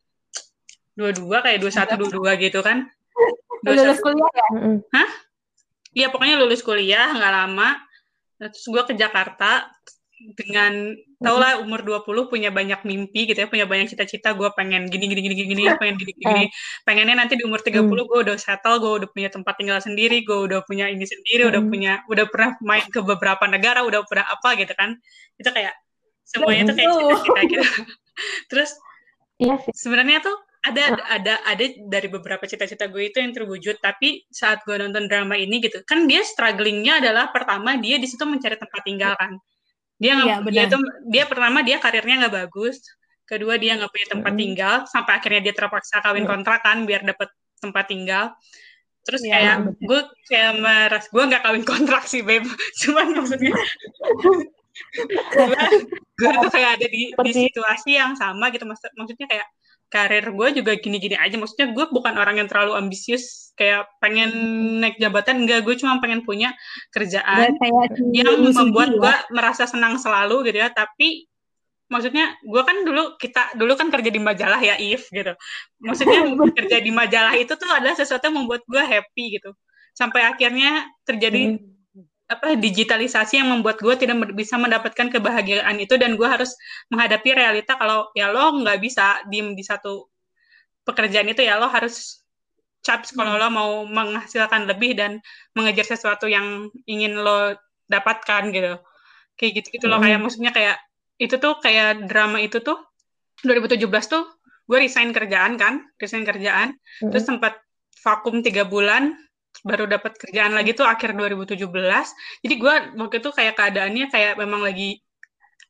22 0.95 1.43
kayak 1.43 1.59
21 1.59 1.99
22 1.99 2.45
gitu 2.47 2.59
kan. 2.63 2.87
lulus 3.67 3.99
kuliah 3.99 4.31
ya 4.31 4.47
Mm-mm. 4.55 4.77
Iya 5.93 6.07
pokoknya 6.09 6.35
lulus 6.39 6.63
kuliah 6.63 7.11
nggak 7.11 7.33
lama. 7.33 7.75
Terus 8.39 8.65
gue 8.65 8.83
ke 8.87 8.93
Jakarta 8.95 9.67
dengan 10.33 10.95
tau 11.19 11.37
lah 11.39 11.59
umur 11.59 11.83
20 11.83 12.31
punya 12.31 12.49
banyak 12.49 12.83
mimpi 12.87 13.27
gitu 13.27 13.39
ya, 13.43 13.47
punya 13.51 13.67
banyak 13.67 13.91
cita-cita, 13.91 14.31
gue 14.33 14.49
pengen 14.55 14.87
gini 14.87 15.11
gini 15.11 15.21
gini 15.21 15.35
gini, 15.35 15.63
pengen 15.81 15.95
gini 15.99 16.11
gini, 16.15 16.23
gini. 16.23 16.45
pengennya 16.87 17.15
nanti 17.19 17.35
di 17.35 17.43
umur 17.43 17.59
30 17.59 17.87
gue 17.87 18.19
udah 18.27 18.37
settle, 18.39 18.79
gue 18.79 18.91
udah 19.03 19.09
punya 19.11 19.29
tempat 19.31 19.53
tinggal 19.59 19.79
sendiri, 19.83 20.23
gue 20.23 20.39
udah 20.47 20.63
punya 20.63 20.87
ini 20.87 21.03
sendiri, 21.03 21.47
udah 21.51 21.61
punya 21.67 22.01
udah 22.07 22.25
pernah 22.31 22.55
main 22.63 22.85
ke 22.87 22.99
beberapa 23.03 23.43
negara, 23.51 23.83
udah 23.83 24.03
pernah 24.07 24.25
apa 24.31 24.55
gitu 24.55 24.73
kan. 24.73 24.95
Itu 25.35 25.49
kayak 25.51 25.75
semuanya 26.23 26.71
tuh 26.71 26.75
kayak 26.79 26.91
cita-cita 26.95 27.41
gitu. 27.51 27.65
Terus 28.51 28.71
Iya 29.41 29.57
sebenarnya 29.73 30.21
tuh 30.21 30.37
ada 30.63 30.95
ada 31.11 31.33
ada 31.43 31.65
dari 31.91 32.07
beberapa 32.07 32.47
cita-cita 32.47 32.87
gue 32.87 33.11
itu 33.11 33.19
yang 33.19 33.35
terwujud 33.35 33.83
tapi 33.83 34.23
saat 34.31 34.63
gue 34.63 34.79
nonton 34.79 35.11
drama 35.11 35.35
ini 35.35 35.59
gitu 35.59 35.83
kan 35.83 36.07
dia 36.07 36.23
strugglingnya 36.23 37.03
adalah 37.03 37.35
pertama 37.35 37.75
dia 37.75 37.99
di 37.99 38.07
situ 38.07 38.23
mencari 38.23 38.55
tempat 38.55 38.81
tinggal 38.87 39.11
kan 39.19 39.35
dia 40.03 40.11
nggak 40.19 40.27
Iya, 40.27 40.51
dia 40.51 40.65
tuh 40.67 40.81
dia 41.07 41.23
pertama 41.23 41.63
dia 41.63 41.77
karirnya 41.79 42.15
nggak 42.27 42.35
bagus 42.43 42.83
kedua 43.23 43.55
dia 43.55 43.79
nggak 43.79 43.87
punya 43.87 44.07
tempat 44.11 44.33
Mm. 44.35 44.39
tinggal 44.43 44.75
sampai 44.91 45.13
akhirnya 45.15 45.41
dia 45.47 45.53
terpaksa 45.55 46.03
kawin 46.03 46.27
Mm. 46.27 46.31
kontrakan 46.35 46.77
biar 46.83 47.07
dapat 47.07 47.31
tempat 47.63 47.85
tinggal 47.87 48.35
terus 49.03 49.23
Iya, 49.23 49.31
kayak 49.31 49.55
benar. 49.63 49.87
gue 49.87 49.99
kayak 50.27 50.51
meras 50.59 51.05
gue 51.07 51.23
nggak 51.23 51.43
kawin 51.43 51.63
kontrak 51.63 52.03
sih 52.03 52.19
beb 52.19 52.43
cuman 52.83 53.07
maksudnya 53.15 53.51
gue 56.19 56.31
tuh 56.43 56.51
kayak 56.51 56.69
ada 56.81 56.87
di, 56.89 57.01
di 57.13 57.31
situasi 57.31 57.95
yang 57.95 58.13
sama 58.19 58.51
gitu 58.51 58.65
maksud 58.67 58.91
maksudnya 58.99 59.27
kayak 59.29 59.47
karir 59.93 60.25
gue 60.33 60.47
juga 60.57 60.73
gini-gini 60.73 61.13
aja. 61.13 61.37
Maksudnya 61.37 61.69
gue 61.69 61.85
bukan 61.93 62.17
orang 62.17 62.41
yang 62.41 62.49
terlalu 62.49 62.73
ambisius 62.73 63.53
kayak 63.53 63.85
pengen 64.01 64.33
naik 64.81 64.97
jabatan 64.97 65.45
enggak. 65.45 65.61
Gue 65.61 65.77
cuma 65.77 66.01
pengen 66.01 66.25
punya 66.25 66.57
kerjaan 66.89 67.53
yang 68.09 68.41
membuat 68.41 68.89
ya. 68.89 68.97
gue 68.97 69.13
merasa 69.37 69.69
senang 69.69 70.01
selalu 70.01 70.49
gitu 70.49 70.65
ya. 70.65 70.73
Tapi 70.73 71.29
maksudnya 71.93 72.33
gue 72.41 72.61
kan 72.65 72.81
dulu 72.81 73.21
kita 73.21 73.53
dulu 73.53 73.77
kan 73.77 73.93
kerja 73.93 74.09
di 74.09 74.17
majalah 74.17 74.57
ya 74.57 74.81
If 74.81 75.13
gitu. 75.13 75.37
Maksudnya 75.77 76.25
kerja 76.57 76.77
di 76.81 76.89
majalah 76.89 77.37
itu 77.37 77.53
tuh 77.53 77.69
adalah 77.69 77.93
sesuatu 77.93 78.33
yang 78.33 78.41
membuat 78.41 78.65
gue 78.65 78.81
happy 78.81 79.37
gitu. 79.37 79.53
Sampai 79.93 80.25
akhirnya 80.25 80.89
terjadi 81.05 81.53
Mm. 81.53 81.72
Apa 82.33 82.57
digitalisasi 82.57 83.37
yang 83.39 83.49
membuat 83.53 83.77
gue 83.79 83.95
tidak 83.95 84.17
bisa 84.33 84.57
mendapatkan 84.57 85.07
kebahagiaan 85.13 85.77
itu 85.77 85.93
dan 86.01 86.17
gue 86.17 86.25
harus 86.25 86.57
menghadapi 86.89 87.29
realita 87.33 87.77
kalau 87.77 88.09
ya 88.17 88.33
lo 88.33 88.57
nggak 88.59 88.79
bisa 88.81 89.21
diem 89.29 89.53
di 89.53 89.61
satu 89.61 90.09
pekerjaan 90.83 91.29
itu 91.29 91.45
ya 91.45 91.61
lo 91.61 91.69
harus 91.69 92.25
caps 92.83 93.15
kalau 93.15 93.39
lo 93.39 93.47
mau 93.47 93.71
menghasilkan 93.87 94.67
lebih 94.67 94.97
dan 94.97 95.23
mengejar 95.55 95.87
sesuatu 95.87 96.27
yang 96.27 96.67
ingin 96.83 97.15
lo 97.15 97.55
dapatkan 97.87 98.51
gitu 98.51 98.81
kayak 99.39 99.51
gitu 99.63 99.67
gitu 99.79 99.85
loh 99.87 100.01
Mm. 100.01 100.05
kayak 100.09 100.19
maksudnya 100.19 100.51
kayak 100.51 100.77
itu 101.21 101.35
tuh 101.39 101.57
kayak 101.61 102.09
drama 102.09 102.41
itu 102.41 102.59
tuh 102.59 102.77
2017 103.45 103.87
tuh 104.09 104.23
gue 104.63 104.77
resign 104.79 105.11
kerjaan 105.15 105.55
kan 105.55 105.87
resign 106.01 106.27
kerjaan 106.27 106.75
Mm. 106.99 107.11
terus 107.13 107.23
sempat 107.23 107.59
vakum 108.03 108.43
tiga 108.43 108.67
bulan 108.67 109.15
baru 109.63 109.87
dapat 109.87 110.19
kerjaan 110.19 110.51
lagi 110.51 110.75
tuh 110.75 110.83
akhir 110.83 111.15
2017 111.15 111.71
jadi 112.43 112.55
gue 112.59 112.73
waktu 112.99 113.15
itu 113.23 113.29
kayak 113.31 113.55
keadaannya 113.55 114.11
kayak 114.11 114.35
memang 114.35 114.59
lagi 114.59 114.99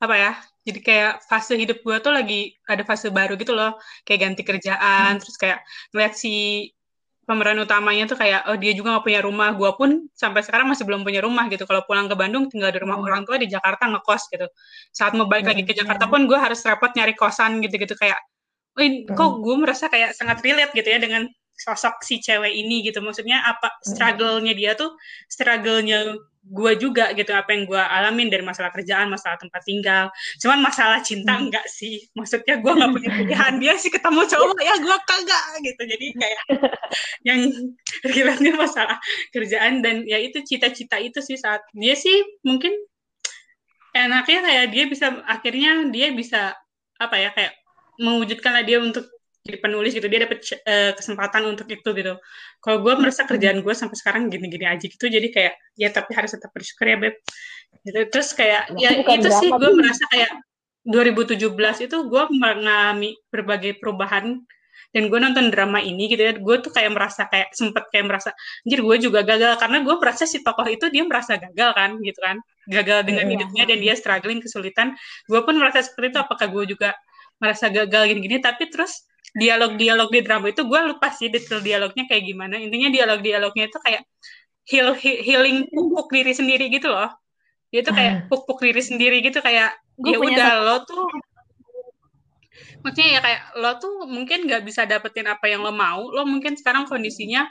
apa 0.02 0.16
ya 0.18 0.32
jadi 0.66 0.80
kayak 0.82 1.12
fase 1.30 1.54
hidup 1.54 1.80
gue 1.86 1.96
tuh 2.02 2.10
lagi 2.12 2.58
ada 2.66 2.82
fase 2.84 3.14
baru 3.14 3.38
gitu 3.38 3.54
loh 3.54 3.78
kayak 4.04 4.20
ganti 4.28 4.42
kerjaan 4.42 5.22
terus 5.22 5.38
kayak 5.38 5.62
ngeliat 5.94 6.18
si 6.18 6.68
pemeran 7.24 7.56
utamanya 7.56 8.04
tuh 8.04 8.20
kayak 8.20 8.44
oh 8.52 8.60
dia 8.60 8.76
juga 8.76 9.00
gak 9.00 9.08
punya 9.08 9.24
rumah 9.24 9.56
gue 9.56 9.72
pun 9.80 10.12
sampai 10.12 10.44
sekarang 10.44 10.68
masih 10.68 10.84
belum 10.84 11.08
punya 11.08 11.24
rumah 11.24 11.48
gitu 11.48 11.64
kalau 11.64 11.80
pulang 11.88 12.12
ke 12.12 12.20
Bandung 12.20 12.52
tinggal 12.52 12.68
di 12.74 12.84
rumah 12.84 13.00
Hmm. 13.00 13.08
orang 13.08 13.22
tua 13.24 13.40
di 13.40 13.48
Jakarta 13.48 13.88
ngekos 13.88 14.28
gitu 14.28 14.48
saat 14.92 15.16
mau 15.16 15.24
balik 15.30 15.48
lagi 15.48 15.64
ke 15.64 15.72
Hmm. 15.72 15.88
Jakarta 15.88 16.12
pun 16.12 16.28
gue 16.28 16.36
harus 16.36 16.60
repot 16.68 16.92
nyari 16.92 17.16
kosan 17.16 17.64
gitu-gitu 17.64 17.96
kayak 17.96 18.20
Wih, 18.74 19.06
kok 19.06 19.22
Hmm. 19.22 19.40
gue 19.46 19.56
merasa 19.62 19.86
kayak 19.86 20.18
sangat 20.18 20.42
relate 20.42 20.74
gitu 20.74 20.90
ya 20.90 20.98
dengan 20.98 21.30
sosok 21.54 22.02
si 22.04 22.20
cewek 22.20 22.52
ini 22.52 22.84
gitu. 22.84 23.00
Maksudnya 23.00 23.46
apa 23.46 23.72
struggle-nya 23.86 24.54
dia 24.58 24.74
tuh 24.74 24.98
struggle-nya 25.30 26.18
gue 26.44 26.74
juga 26.76 27.16
gitu. 27.16 27.32
Apa 27.32 27.56
yang 27.56 27.64
gue 27.70 27.80
alamin 27.80 28.28
dari 28.28 28.44
masalah 28.44 28.74
kerjaan 28.74 29.08
masalah 29.08 29.40
tempat 29.40 29.64
tinggal. 29.64 30.12
Cuman 30.44 30.60
masalah 30.60 31.00
cinta 31.00 31.38
Hmm. 31.38 31.48
enggak 31.48 31.64
sih. 31.72 32.04
Maksudnya 32.18 32.60
gue 32.60 32.72
nggak 32.74 32.92
punya 32.92 33.10
pilihan 33.16 33.54
dia 33.64 33.74
sih 33.80 33.88
ketemu 33.94 34.22
cowok 34.28 34.60
ya 34.60 34.76
gue 34.76 34.98
kagak 35.08 35.44
gitu. 35.64 35.82
Jadi 35.88 36.08
kayak 36.20 36.42
yang 37.30 37.40
relate-nya 38.04 38.54
masalah 38.60 38.98
kerjaan 39.32 39.80
dan 39.80 40.04
ya 40.04 40.20
itu 40.20 40.44
cita-cita 40.44 41.00
itu 41.00 41.24
sih 41.24 41.40
saat 41.40 41.64
dia 41.72 41.96
sih 41.96 42.22
mungkin 42.44 42.76
enaknya 43.94 44.40
kayak 44.42 44.66
dia 44.74 44.84
bisa 44.90 45.22
akhirnya 45.30 45.86
dia 45.94 46.10
bisa 46.12 46.58
apa 46.98 47.16
ya 47.22 47.30
kayak 47.32 47.54
mewujudkan 48.02 48.52
lah 48.58 48.66
dia 48.66 48.82
untuk 48.82 49.06
jadi 49.44 49.60
penulis 49.60 49.92
gitu 49.92 50.08
dia 50.08 50.24
dapat 50.24 50.40
eh, 50.64 50.96
kesempatan 50.96 51.44
untuk 51.52 51.68
itu 51.68 51.90
gitu. 51.92 52.16
Kalau 52.64 52.78
gue 52.80 52.94
merasa 52.96 53.28
kerjaan 53.28 53.60
gue 53.60 53.76
sampai 53.76 54.00
sekarang 54.00 54.32
gini-gini 54.32 54.64
aja 54.64 54.88
gitu 54.88 55.12
jadi 55.12 55.28
kayak 55.28 55.54
ya 55.76 55.92
tapi 55.92 56.16
harus 56.16 56.32
tetap 56.32 56.50
bersyukur 56.56 56.88
ya 56.88 56.96
beb. 56.96 57.16
Gitu 57.84 58.00
terus 58.08 58.32
kayak 58.32 58.72
Nah, 58.72 58.80
ya 58.80 58.90
itu 58.96 59.28
sih 59.28 59.52
gue 59.52 59.70
merasa 59.76 60.04
kayak 60.08 60.32
2017 60.88 61.44
itu 61.92 61.98
gue 62.08 62.24
mengalami 62.32 63.20
berbagai 63.28 63.84
perubahan 63.84 64.40
dan 64.96 65.04
gue 65.12 65.20
nonton 65.20 65.52
drama 65.52 65.84
ini 65.84 66.08
gitu 66.08 66.24
ya 66.24 66.34
gue 66.40 66.56
tuh 66.64 66.72
kayak 66.72 66.92
merasa 66.96 67.28
kayak 67.28 67.52
sempet 67.52 67.84
kayak 67.92 68.06
merasa 68.08 68.32
anjir 68.64 68.80
gue 68.80 68.96
juga 69.12 69.28
gagal 69.28 69.60
karena 69.60 69.84
gue 69.84 69.96
merasa 70.00 70.24
si 70.24 70.40
tokoh 70.40 70.68
itu 70.72 70.88
dia 70.88 71.04
merasa 71.04 71.36
gagal 71.36 71.70
kan 71.76 71.92
gitu 72.00 72.20
kan. 72.24 72.40
Gagal 72.64 73.04
dengan 73.04 73.28
Iya. 73.28 73.32
hidupnya 73.36 73.64
dan 73.68 73.78
dia 73.84 73.94
struggling 74.00 74.40
kesulitan. 74.40 74.96
Gue 75.28 75.44
pun 75.44 75.60
merasa 75.60 75.84
seperti 75.84 76.16
itu 76.16 76.20
apakah 76.24 76.48
gue 76.48 76.64
juga 76.72 76.96
merasa 77.44 77.68
gagal 77.68 78.08
gini-gini 78.08 78.40
tapi 78.40 78.72
terus 78.72 79.04
dialog-dialog 79.34 80.10
di 80.14 80.20
drama 80.26 80.46
itu 80.54 80.62
gue 80.66 80.80
lupa 80.90 81.08
sih 81.10 81.28
detail 81.34 81.60
dialognya 81.66 82.04
kayak 82.10 82.24
gimana. 82.30 82.56
Intinya 82.62 82.90
dialog-dialognya 82.94 83.64
itu 83.70 83.78
kayak 83.82 84.02
heal, 84.70 84.88
he- 84.94 85.22
healing 85.26 85.58
pupuk 85.74 86.08
diri 86.14 86.34
sendiri 86.38 86.70
gitu 86.70 86.88
loh. 86.90 87.10
Dia 87.74 87.82
tuh 87.82 87.94
kayak 87.98 88.14
pupuk 88.30 88.62
diri 88.62 88.82
sendiri 88.82 89.18
gitu 89.26 89.42
kayak 89.42 89.74
ya 90.06 90.18
udah 90.22 90.50
lo 90.62 90.76
tuh 90.86 91.04
maksudnya 92.84 93.08
ya 93.18 93.20
kayak 93.26 93.42
lo 93.58 93.72
tuh 93.82 93.94
mungkin 94.06 94.46
nggak 94.46 94.62
bisa 94.68 94.82
dapetin 94.86 95.26
apa 95.26 95.46
yang 95.50 95.64
lo 95.66 95.72
mau 95.74 96.12
lo 96.12 96.22
mungkin 96.28 96.54
sekarang 96.60 96.86
kondisinya 96.86 97.48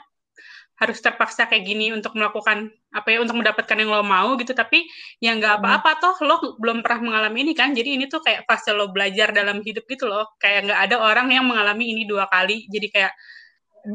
harus 0.73 0.97
terpaksa 0.99 1.45
kayak 1.45 1.63
gini 1.69 1.93
untuk 1.93 2.17
melakukan 2.17 2.73
apa 2.89 3.07
ya 3.13 3.21
untuk 3.21 3.37
mendapatkan 3.37 3.77
yang 3.77 3.89
lo 3.93 4.01
mau 4.01 4.33
gitu. 4.41 4.57
Tapi 4.57 4.85
ya 5.21 5.37
nggak 5.37 5.61
apa-apa 5.61 5.91
toh 6.01 6.15
lo 6.25 6.57
belum 6.57 6.81
pernah 6.81 7.13
mengalami 7.13 7.45
ini 7.45 7.53
kan. 7.53 7.77
Jadi 7.77 7.97
ini 8.01 8.05
tuh 8.09 8.25
kayak 8.25 8.49
fase 8.49 8.73
lo 8.73 8.89
belajar 8.89 9.29
dalam 9.31 9.61
hidup 9.61 9.85
gitu 9.85 10.09
loh. 10.09 10.33
Kayak 10.41 10.69
nggak 10.69 10.79
ada 10.89 10.95
orang 11.01 11.27
yang 11.29 11.45
mengalami 11.45 11.93
ini 11.93 12.03
dua 12.09 12.25
kali. 12.25 12.65
Jadi 12.73 12.87
kayak 12.89 13.13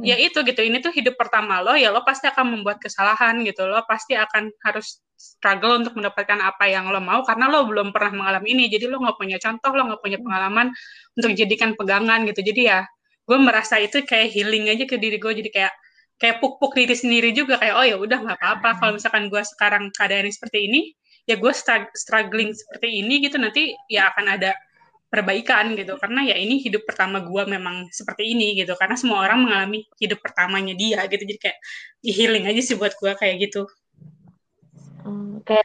ya 0.06 0.16
itu 0.16 0.38
gitu. 0.46 0.60
Ini 0.62 0.78
tuh 0.78 0.94
hidup 0.94 1.18
pertama 1.18 1.58
lo 1.64 1.74
ya 1.74 1.90
lo 1.90 2.06
pasti 2.06 2.30
akan 2.30 2.46
membuat 2.58 2.78
kesalahan 2.78 3.42
gitu. 3.42 3.66
Lo 3.66 3.82
pasti 3.82 4.14
akan 4.14 4.54
harus 4.62 5.02
struggle 5.18 5.82
untuk 5.82 5.98
mendapatkan 5.98 6.38
apa 6.38 6.70
yang 6.70 6.94
lo 6.94 7.02
mau 7.02 7.26
karena 7.26 7.50
lo 7.50 7.66
belum 7.66 7.90
pernah 7.90 8.22
mengalami 8.22 8.54
ini. 8.54 8.64
Jadi 8.70 8.86
lo 8.86 9.02
nggak 9.02 9.18
punya 9.18 9.36
contoh 9.42 9.74
lo 9.74 9.82
nggak 9.90 10.00
punya 10.02 10.18
pengalaman 10.22 10.70
untuk 11.18 11.34
jadikan 11.34 11.74
pegangan 11.74 12.22
gitu. 12.30 12.40
Jadi 12.46 12.70
ya 12.70 12.86
gue 13.26 13.38
merasa 13.42 13.76
itu 13.82 13.98
kayak 14.06 14.30
healing 14.30 14.70
aja 14.70 14.86
ke 14.86 14.94
diri 14.94 15.18
gue. 15.18 15.32
Jadi 15.42 15.50
kayak 15.50 15.74
kayak 16.18 16.42
puk-puk 16.42 16.74
diri 16.74 16.94
sendiri 16.98 17.30
juga 17.30 17.62
kayak 17.62 17.74
oh 17.78 17.86
ya 17.86 17.96
udah 17.96 18.18
nggak 18.26 18.38
apa-apa. 18.42 18.70
Kalau 18.82 18.92
misalkan 18.98 19.30
gue 19.30 19.42
sekarang 19.42 19.94
keadaannya 19.94 20.34
seperti 20.34 20.58
ini 20.66 20.80
ya 21.28 21.38
gue 21.38 21.52
struggling 21.94 22.50
seperti 22.56 23.04
ini 23.04 23.20
gitu 23.22 23.36
nanti 23.38 23.76
ya 23.86 24.10
akan 24.10 24.26
ada 24.34 24.52
perbaikan 25.08 25.78
gitu. 25.78 25.94
Karena 25.96 26.26
ya 26.26 26.36
ini 26.36 26.58
hidup 26.58 26.84
pertama 26.84 27.22
gue 27.22 27.42
memang 27.46 27.86
seperti 27.94 28.34
ini 28.34 28.58
gitu. 28.58 28.74
Karena 28.74 28.98
semua 28.98 29.24
orang 29.24 29.46
mengalami 29.46 29.86
hidup 30.02 30.18
pertamanya 30.20 30.74
dia 30.74 31.06
gitu. 31.06 31.22
Jadi 31.22 31.40
kayak 31.40 31.58
ya 32.02 32.12
healing 32.12 32.44
aja 32.50 32.60
sih 32.60 32.74
buat 32.74 32.92
gue 32.98 33.12
kayak 33.14 33.48
gitu. 33.48 33.62
Hmm, 35.06 35.40
kayak 35.46 35.64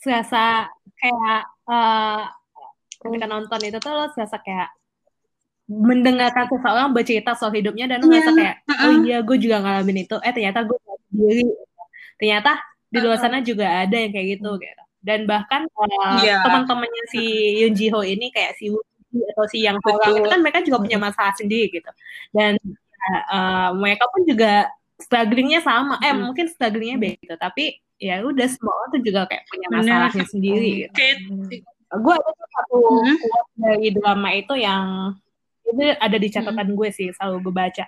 serasa 0.00 0.68
kayak 1.00 1.40
eh, 1.68 2.22
ketika 3.00 3.26
nonton 3.26 3.60
itu 3.64 3.78
tuh 3.80 3.92
lo 3.96 4.04
serasa 4.12 4.36
kayak 4.44 4.68
mendengarkan 5.70 6.50
seseorang 6.50 6.90
bercerita 6.90 7.30
soal 7.38 7.54
hidupnya 7.54 7.86
dan 7.86 8.02
lo 8.02 8.10
Iya, 8.10 8.26
ngerasa 8.26 8.30
kayak 8.34 8.56
oh 8.82 8.92
iya 9.06 9.18
gue 9.22 9.36
juga 9.38 9.56
ngalamin 9.62 10.02
itu. 10.02 10.16
Eh 10.18 10.32
ternyata 10.34 10.66
gue 10.66 10.76
sendiri. 11.14 11.46
Ternyata 12.18 12.50
di 12.90 12.98
luar 12.98 13.18
sana 13.22 13.38
juga 13.40 13.86
ada 13.86 13.94
yang 13.94 14.10
kayak 14.10 14.26
gitu 14.34 14.50
gitu. 14.58 14.82
Dan 15.00 15.24
bahkan 15.24 15.64
eh, 15.64 16.26
Iya. 16.26 16.42
teman-temannya 16.42 17.04
si 17.14 17.22
Yoon 17.62 17.74
Ji 17.78 17.86
Ho 17.94 18.02
ini 18.02 18.34
kayak 18.34 18.58
si 18.58 18.68
Woo 18.68 18.82
atau 19.10 19.46
si 19.46 19.62
yang 19.62 19.78
orang 19.82 20.18
itu 20.18 20.28
kan 20.28 20.38
mereka 20.42 20.58
juga 20.62 20.78
punya 20.82 20.98
masalah 20.98 21.34
sendiri 21.38 21.70
gitu. 21.70 21.90
Dan 22.34 22.58
eh, 23.30 23.68
mereka 23.78 24.10
pun 24.10 24.26
juga 24.26 24.66
strugglingnya 24.98 25.62
sama. 25.62 26.02
Eh 26.02 26.10
Hmm. 26.10 26.26
mungkin 26.26 26.50
strugglingnya 26.50 26.98
beda 26.98 27.16
gitu. 27.22 27.34
Tapi 27.38 27.64
ya 28.00 28.24
udah 28.26 28.46
semua 28.50 28.72
orang 28.74 28.88
tuh 28.90 29.02
juga 29.06 29.20
kayak 29.30 29.44
punya 29.46 29.66
Bener. 29.70 29.78
masalahnya 29.86 30.24
sendiri 30.26 30.68
gitu. 30.82 30.92
kayak 30.96 31.16
gue 31.90 32.14
ada 32.16 32.30
tuh 32.32 32.48
satu 32.54 32.78
Hmm. 32.80 33.16
dari 33.54 33.88
drama 33.92 34.28
itu 34.32 34.54
yang 34.56 34.84
itu 35.72 35.82
ada 35.96 36.16
di 36.16 36.28
catatan 36.30 36.68
gue 36.74 36.88
sih 36.90 37.08
selalu 37.16 37.50
gue 37.50 37.54
baca 37.54 37.86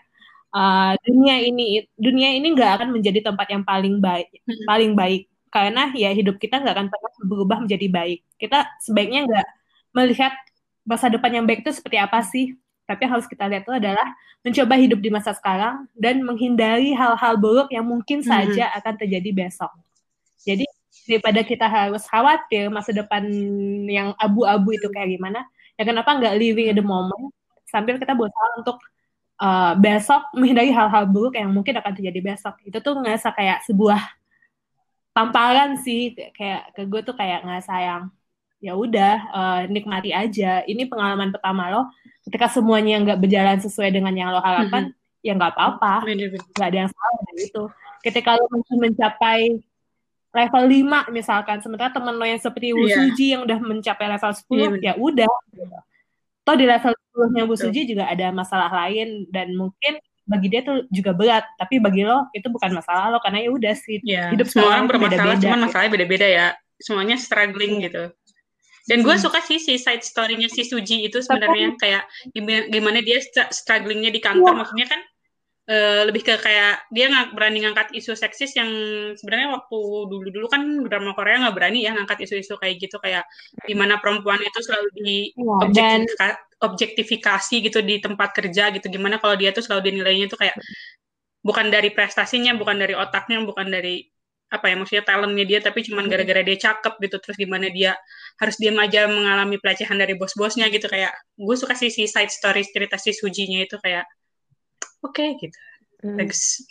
Uh, 0.52 0.92
dunia 1.08 1.40
ini 1.40 1.88
dunia 1.96 2.36
ini 2.36 2.52
nggak 2.52 2.76
akan 2.76 2.92
menjadi 2.92 3.24
tempat 3.24 3.48
yang 3.48 3.64
paling 3.64 4.04
baik 4.04 4.28
Hmm. 4.44 4.68
paling 4.68 4.92
baik 4.92 5.32
karena 5.52 5.92
ya 5.92 6.10
hidup 6.16 6.40
kita 6.40 6.64
nggak 6.64 6.74
akan 6.74 6.88
pernah 6.88 7.12
berubah 7.28 7.58
menjadi 7.60 7.86
baik. 7.92 8.24
Kita 8.40 8.64
sebaiknya 8.80 9.28
nggak 9.28 9.48
melihat 9.92 10.32
masa 10.88 11.12
depan 11.12 11.28
yang 11.28 11.44
baik 11.44 11.60
itu 11.60 11.76
seperti 11.76 12.00
apa 12.00 12.24
sih, 12.24 12.56
tapi 12.88 13.04
harus 13.04 13.28
kita 13.28 13.44
lihat 13.46 13.68
itu 13.68 13.74
adalah 13.76 14.08
mencoba 14.42 14.74
hidup 14.80 14.98
di 15.04 15.10
masa 15.12 15.36
sekarang 15.36 15.86
dan 15.94 16.24
menghindari 16.24 16.96
hal-hal 16.96 17.36
buruk 17.36 17.68
yang 17.68 17.84
mungkin 17.84 18.24
saja 18.24 18.64
mm 18.66 18.72
-hmm. 18.72 18.78
akan 18.80 18.94
terjadi 18.96 19.30
besok. 19.30 19.70
Jadi 20.42 20.64
daripada 21.06 21.40
kita 21.44 21.66
harus 21.68 22.02
khawatir 22.08 22.72
masa 22.72 22.90
depan 22.96 23.22
yang 23.86 24.16
abu-abu 24.16 24.72
itu 24.72 24.88
kayak 24.88 25.20
gimana, 25.20 25.44
ya 25.76 25.84
kenapa 25.84 26.16
nggak 26.16 26.34
living 26.40 26.72
in 26.72 26.76
the 26.80 26.82
moment 26.82 27.28
sambil 27.72 27.96
kita 27.96 28.12
berusaha 28.12 28.48
untuk 28.60 28.76
uh, 29.40 29.72
besok 29.80 30.28
menghindari 30.36 30.68
hal-hal 30.70 31.08
buruk 31.08 31.34
yang 31.40 31.48
mungkin 31.48 31.80
akan 31.80 31.92
terjadi 31.96 32.20
besok. 32.20 32.60
Itu 32.68 32.84
tuh 32.84 33.00
ngerasa 33.00 33.32
kayak 33.32 33.64
sebuah 33.64 34.00
tamparan 35.16 35.80
sih 35.80 36.12
kayak 36.36 36.76
ke 36.76 36.84
gue 36.88 37.00
tuh 37.04 37.12
kayak 37.16 37.44
nggak 37.44 37.64
sayang 37.68 38.08
ya 38.62 38.78
udah 38.78 39.14
uh, 39.34 39.60
nikmati 39.66 40.14
aja. 40.14 40.62
Ini 40.62 40.86
pengalaman 40.86 41.34
pertama 41.34 41.72
lo. 41.72 41.90
Ketika 42.22 42.46
semuanya 42.46 43.02
nggak 43.02 43.18
berjalan 43.18 43.58
sesuai 43.58 43.90
dengan 43.90 44.14
yang 44.14 44.30
lo 44.30 44.38
harapkan 44.38 44.92
mm 44.92 44.94
-hmm. 44.94 45.26
ya 45.26 45.32
nggak 45.34 45.52
apa-apa. 45.58 46.06
Nggak 46.06 46.68
ada 46.70 46.78
yang 46.86 46.90
salah 46.92 47.12
dengan 47.18 47.36
itu. 47.42 47.62
Ketika 48.06 48.38
lo 48.38 48.46
mencapai 48.54 49.58
level 50.32 50.64
5 50.64 51.12
misalkan 51.12 51.60
sementara 51.60 51.92
temen 51.92 52.16
lo 52.16 52.24
yang 52.24 52.40
seperti 52.40 52.72
Wu 52.72 52.88
yeah. 52.88 52.96
Suji 52.96 53.26
yang 53.36 53.44
udah 53.44 53.58
mencapai 53.60 54.06
level 54.08 54.32
10 54.32 54.48
yeah, 54.48 54.72
ya 54.80 54.92
udah 54.96 55.28
toh 56.42 56.56
di 56.58 56.66
level 56.66 56.92
10 57.14 57.34
nya 57.38 57.42
Wu 57.46 57.54
Suji 57.54 57.86
juga 57.86 58.10
ada 58.10 58.34
masalah 58.34 58.70
lain 58.70 59.30
dan 59.30 59.54
mungkin 59.54 60.02
bagi 60.26 60.48
dia 60.50 60.62
tuh 60.62 60.86
juga 60.94 61.10
berat 61.14 61.44
tapi 61.58 61.82
bagi 61.82 62.06
lo 62.06 62.30
itu 62.30 62.46
bukan 62.46 62.78
masalah 62.78 63.10
lo 63.10 63.18
karena 63.18 63.42
ya 63.42 63.50
udah 63.50 63.74
sih 63.74 63.98
yeah. 64.06 64.30
hidup 64.30 64.46
semua 64.46 64.78
orang 64.78 64.86
bermasalah 64.86 65.34
beda 65.34 65.38
-beda, 65.38 65.42
cuman 65.42 65.58
gitu. 65.58 65.66
masalahnya 65.66 65.92
beda-beda 65.92 66.26
ya 66.26 66.46
semuanya 66.78 67.16
struggling 67.18 67.74
yeah. 67.78 67.84
gitu 67.90 68.04
dan 68.90 68.98
gue 69.06 69.14
hmm. 69.14 69.22
suka 69.22 69.38
sih 69.46 69.62
si 69.62 69.78
side 69.78 70.02
story-nya 70.02 70.50
si 70.50 70.66
Suji 70.66 71.06
itu 71.06 71.22
sebenarnya 71.22 71.78
kayak 71.78 72.02
gimana 72.70 72.98
dia 72.98 73.22
strugglingnya 73.54 74.10
di 74.10 74.18
kantor, 74.18 74.58
yeah. 74.58 74.58
maksudnya 74.58 74.86
kan 74.90 75.00
uh, 75.68 76.02
lebih 76.08 76.22
ke 76.26 76.34
kayak 76.40 76.86
dia 76.90 77.06
nggak 77.10 77.36
berani 77.36 77.62
ngangkat 77.62 77.94
isu 77.94 78.18
seksis 78.18 78.56
yang 78.58 78.70
sebenarnya 79.14 79.54
waktu 79.54 79.78
dulu-dulu 80.10 80.46
kan 80.50 80.62
drama 80.86 81.14
Korea 81.14 81.46
nggak 81.46 81.54
berani 81.54 81.86
ya 81.86 81.94
ngangkat 81.94 82.26
isu-isu 82.26 82.58
kayak 82.58 82.82
gitu 82.82 82.96
kayak 82.98 83.22
gimana 83.68 84.02
perempuan 84.02 84.42
itu 84.42 84.58
selalu 84.62 84.88
di 84.98 85.18
yeah, 85.36 85.60
objektifika, 85.62 86.26
dan... 86.26 86.34
objektifikasi 86.62 87.54
gitu 87.70 87.78
di 87.82 87.94
tempat 88.02 88.30
kerja 88.34 88.70
gitu. 88.74 88.86
Gimana 88.90 89.18
kalau 89.22 89.34
dia 89.38 89.50
tuh 89.54 89.62
selalu 89.62 89.92
dinilainya 89.92 90.26
tuh 90.30 90.38
kayak 90.40 90.56
bukan 91.42 91.74
dari 91.74 91.90
prestasinya 91.90 92.54
bukan 92.54 92.78
dari 92.78 92.94
otaknya 92.94 93.42
bukan 93.42 93.66
dari 93.66 94.06
apa 94.52 94.68
ya 94.68 94.76
maksudnya 94.76 95.00
talentnya 95.08 95.48
dia 95.48 95.58
tapi 95.64 95.80
cuman 95.80 96.04
hmm. 96.04 96.12
gara-gara 96.12 96.42
dia 96.44 96.58
cakep 96.60 96.94
gitu. 97.02 97.16
Terus 97.18 97.36
gimana 97.40 97.66
dia 97.72 97.96
harus 98.38 98.56
diam 98.60 98.76
aja 98.78 99.08
mengalami 99.08 99.56
pelecehan 99.58 99.96
dari 99.98 100.14
bos-bosnya 100.14 100.68
gitu. 100.70 100.86
Kayak 100.92 101.16
gue 101.34 101.56
suka 101.56 101.74
sih 101.74 101.88
si 101.88 102.04
side 102.06 102.30
story 102.30 102.62
cerita 102.68 103.00
si 103.00 103.16
Sujinya 103.16 103.64
itu 103.64 103.80
kayak 103.80 104.04
oke 105.02 105.12
okay, 105.14 105.28
gitu. 105.38 105.58
Hmm. 106.02 106.18
bagus. 106.18 106.66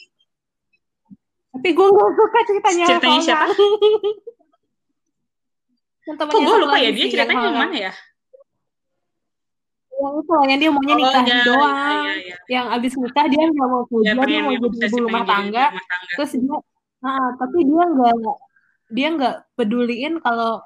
Tapi 1.52 1.70
gue 1.76 1.88
gak 1.88 2.12
suka 2.16 2.40
ceritanya 2.48 2.86
ceritanya 2.88 3.22
siapa? 3.22 3.46
Kok 6.12 6.40
gue 6.42 6.58
lupa 6.64 6.78
ya? 6.82 6.90
dia 6.92 7.08
ceritanya 7.08 7.48
yang 7.48 7.60
mana 7.60 7.76
ya? 7.78 7.94
Yang 10.02 10.14
itu 10.18 10.32
yang 10.34 10.60
dia 10.60 10.70
maunya 10.74 10.96
nikah 10.98 11.22
oh, 11.22 11.44
doang. 11.46 11.76
ya, 11.78 11.94
ya, 11.94 12.18
ya. 12.18 12.36
yang 12.50 12.66
abis 12.74 12.94
nikah 12.98 13.26
dia 13.30 13.44
nggak 13.46 13.68
mau 13.70 13.84
kerja 13.86 14.10
ya, 14.10 14.14
dia 14.26 14.40
mau 14.42 14.52
jadi 14.58 14.88
ibu 14.90 14.98
rumah 15.06 15.24
tangga 15.30 15.66
terus 16.18 16.34
dia 16.34 16.58
Nah, 17.02 17.34
tapi 17.38 17.66
dia 17.66 17.84
nggak 17.84 18.16
dia 18.94 19.08
nggak 19.18 19.36
peduliin 19.58 20.22
kalau 20.22 20.62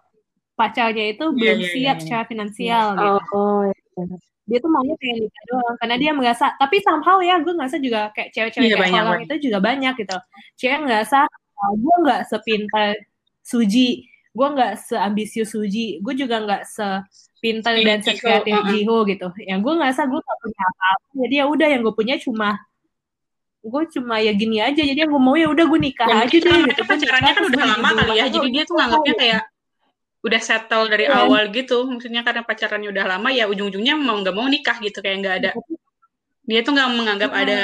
pacarnya 0.56 1.16
itu 1.16 1.26
yeah, 1.36 1.56
belum 1.56 1.60
siap 1.64 1.98
secara 2.04 2.24
finansial 2.28 2.86
yeah. 2.96 3.02
gitu. 3.02 3.36
Oh, 3.36 3.64
Dia 4.46 4.58
tuh 4.62 4.70
maunya 4.70 4.94
pengen 5.02 5.26
nikah 5.26 5.44
doang 5.50 5.76
karena 5.82 5.96
dia 5.98 6.12
merasa 6.14 6.46
tapi 6.62 6.78
somehow 6.86 7.18
ya 7.18 7.42
gue 7.42 7.50
ngerasa 7.50 7.78
juga 7.82 8.14
kayak 8.14 8.30
cewek-cewek 8.30 8.70
yeah, 8.70 8.78
kayak 8.78 9.06
orang 9.10 9.24
itu 9.26 9.36
juga 9.50 9.58
banyak 9.58 9.94
gitu. 9.98 10.18
Cewek 10.62 10.80
ngerasa 10.86 11.26
oh, 11.32 11.74
gue 11.80 11.96
nggak 12.06 12.22
sepintar 12.30 12.94
Suji, 13.46 14.10
gue 14.34 14.48
nggak 14.58 14.74
seambisius 14.86 15.54
Suji, 15.54 16.02
gue 16.02 16.14
juga 16.14 16.42
nggak 16.46 16.64
sepintar 16.66 17.78
dan 17.78 18.02
sekreatif 18.02 18.54
uh 18.54 18.62
-huh. 18.62 18.70
Jiho 18.74 18.98
gitu. 19.06 19.28
Yang 19.46 19.60
gue 19.66 19.74
ngerasa 19.78 20.02
gue 20.10 20.18
gak 20.18 20.38
punya 20.42 20.64
apa-apa, 20.66 21.10
jadi 21.26 21.36
ya 21.42 21.46
udah 21.46 21.68
yang 21.70 21.82
gue 21.86 21.94
punya 21.94 22.16
cuma 22.18 22.50
gue 23.66 23.84
cuma 23.98 24.22
ya 24.22 24.30
gini 24.38 24.62
aja 24.62 24.78
jadi 24.78 25.10
gue 25.10 25.18
mau 25.18 25.34
ya 25.34 25.50
udah 25.50 25.66
gue 25.66 25.80
nikah 25.82 26.06
ya, 26.06 26.30
aja 26.30 26.38
deh 26.38 26.60
gitu 26.70 26.86
pacarannya 26.86 27.34
kan 27.34 27.44
udah 27.50 27.62
lama 27.66 27.90
kali 27.98 28.14
ya 28.22 28.26
jadi 28.30 28.48
dia 28.54 28.64
tuh 28.70 28.78
nganggapnya 28.78 29.14
kayak 29.18 29.42
udah 30.26 30.42
settle 30.42 30.90
dari 30.90 31.06
yeah. 31.06 31.22
awal 31.22 31.46
gitu 31.54 31.86
maksudnya 31.86 32.26
karena 32.26 32.42
pacarannya 32.42 32.90
udah 32.90 33.06
lama 33.06 33.30
ya 33.30 33.46
ujung-ujungnya 33.46 33.94
mau 33.94 34.18
nggak 34.18 34.34
mau 34.34 34.50
nikah 34.50 34.82
gitu 34.82 34.98
kayak 35.06 35.22
nggak 35.22 35.36
ada 35.46 35.52
dia 36.50 36.60
tuh 36.66 36.74
nggak 36.74 36.90
menganggap 36.98 37.32
hmm. 37.32 37.42
ada 37.46 37.60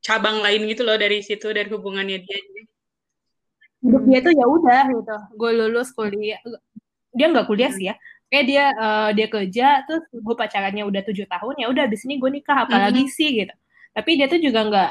cabang 0.00 0.40
lain 0.40 0.64
gitu 0.64 0.82
loh 0.84 0.96
dari 0.96 1.20
situ 1.20 1.44
dari 1.52 1.68
hubungannya 1.68 2.24
dia 2.24 2.38
hidup 3.84 4.02
dia 4.08 4.18
tuh 4.24 4.32
ya 4.32 4.46
udah 4.48 4.82
gitu 4.96 5.16
gue 5.36 5.50
lulus 5.52 5.92
kuliah 5.92 6.40
dia 7.12 7.26
nggak 7.28 7.44
kuliah 7.44 7.68
sih 7.68 7.92
ya 7.92 7.94
kayak 8.32 8.44
dia 8.48 8.64
uh, 8.72 9.10
dia 9.12 9.26
kerja 9.28 9.66
terus 9.84 10.08
gue 10.08 10.34
pacarannya 10.34 10.88
udah 10.88 11.04
tujuh 11.04 11.28
tahun 11.28 11.54
ya 11.60 11.66
udah 11.68 11.84
abis 11.84 12.08
ini 12.08 12.16
gue 12.16 12.30
nikah 12.32 12.64
apalagi 12.64 13.04
mm 13.04 13.08
-hmm. 13.12 13.16
sih 13.16 13.28
gitu 13.44 13.54
tapi 13.92 14.10
dia 14.16 14.26
tuh 14.26 14.40
juga 14.40 14.60
nggak 14.64 14.90